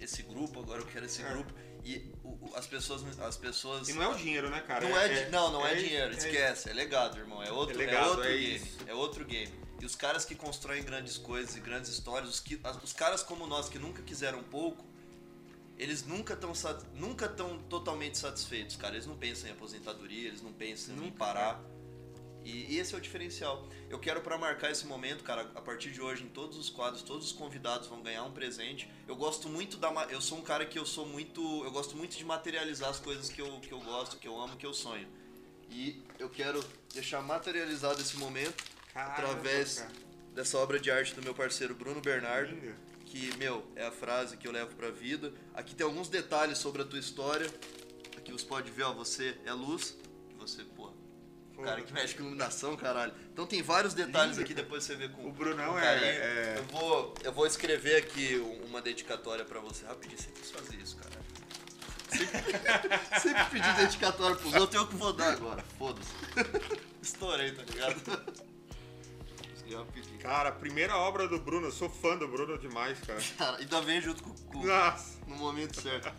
[0.00, 1.28] esse grupo, agora eu quero esse É.
[1.30, 1.52] grupo.
[1.84, 3.02] E o- as pessoas.
[3.20, 4.88] As pessoas E não é o dinheiro, né, cara?
[4.88, 7.42] Não é, di- não, não é, dinheiro, é- esquece, é legado, irmão.
[7.42, 8.56] É outro, É é legado, outro é game.
[8.56, 8.76] isso.
[8.86, 9.52] É outro game.
[9.80, 13.46] E os caras que constroem grandes coisas e grandes histórias, os, que, os caras como
[13.46, 14.84] nós que nunca quiseram pouco,
[15.78, 16.52] eles nunca estão
[16.94, 18.94] nunca tão totalmente satisfeitos, cara.
[18.94, 21.60] Eles não pensam em aposentadoria, eles não pensam em Nunca, parar.
[21.62, 21.75] E,
[22.46, 23.66] e esse é o diferencial.
[23.90, 27.02] Eu quero pra marcar esse momento, cara, a partir de hoje em todos os quadros,
[27.02, 28.88] todos os convidados vão ganhar um presente.
[29.08, 32.16] Eu gosto muito da eu sou um cara que eu sou muito, eu gosto muito
[32.16, 35.08] de materializar as coisas que eu, que eu gosto, que eu amo, que eu sonho.
[35.70, 39.92] E eu quero deixar materializado esse momento Caramba, através cara.
[40.32, 42.56] dessa obra de arte do meu parceiro Bruno Bernardo,
[43.04, 45.32] que, meu, é a frase que eu levo pra vida.
[45.54, 47.50] Aqui tem alguns detalhes sobre a tua história.
[48.16, 49.96] Aqui você pode ver, ó, você é luz,
[51.56, 53.12] o cara que mexe com iluminação, caralho.
[53.32, 56.64] Então tem vários detalhes aqui, depois você vê com O Brunão com é- é- Eu,
[56.64, 59.84] vou, eu vou escrever aqui um- uma dedicatória pra você.
[59.86, 61.16] Rapidinho, sempre quis fazer isso, cara.
[62.08, 65.64] Sempre, sempre pedi dedicatória pros outros, eu que vou dar agora.
[65.78, 66.10] Foda-se.
[67.02, 68.46] Estourei, tá ligado?
[70.20, 73.20] Cara, primeira obra do Bruno, eu sou fã do Bruno demais, cara.
[73.36, 75.18] Cara, ainda vem junto com, com Nossa.
[75.26, 76.12] no momento certo.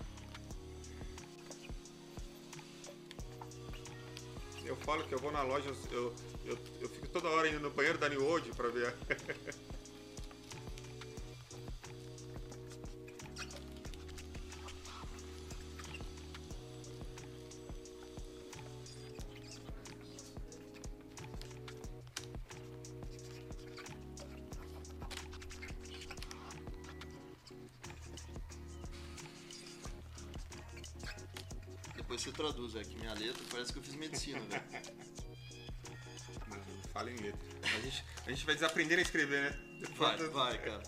[4.67, 6.13] Eu falo que eu vou na loja, eu,
[6.45, 8.93] eu, eu fico toda hora indo no banheiro da New Old pra ver.
[32.17, 34.63] Depois você traduz, é que minha letra parece que eu fiz medicina, velho.
[36.91, 37.47] Fala em letra.
[37.61, 39.59] A gente, a gente vai desaprender a escrever, né?
[39.81, 40.83] Depois Vai, vai, cara.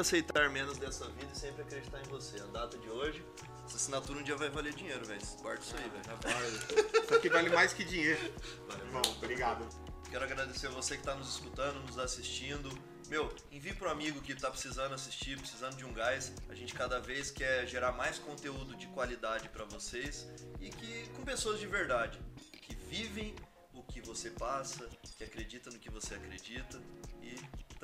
[0.00, 2.40] Nunca aceitar menos dessa vida e sempre acreditar em você.
[2.40, 3.24] A data de hoje,
[3.66, 5.20] essa assinatura um dia vai valer dinheiro, velho.
[5.42, 7.04] Guarda isso aí, velho.
[7.04, 8.32] Isso aqui vale mais que dinheiro.
[8.66, 8.86] Valeu.
[8.86, 9.68] Irmão, obrigado.
[10.10, 12.70] Quero agradecer a você que está nos escutando, nos assistindo.
[13.08, 16.32] Meu, envie pro amigo que está precisando assistir, precisando de um gás.
[16.48, 20.26] A gente cada vez quer gerar mais conteúdo de qualidade para vocês
[20.60, 22.18] e que com pessoas de verdade,
[22.62, 23.34] que vivem
[23.74, 26.80] o que você passa, que acreditam no que você acredita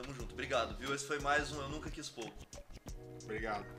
[0.07, 0.33] tamo junto.
[0.33, 0.95] Obrigado, viu?
[0.95, 2.33] Esse foi mais um Eu Nunca Quis Pouco.
[3.23, 3.76] Obrigado.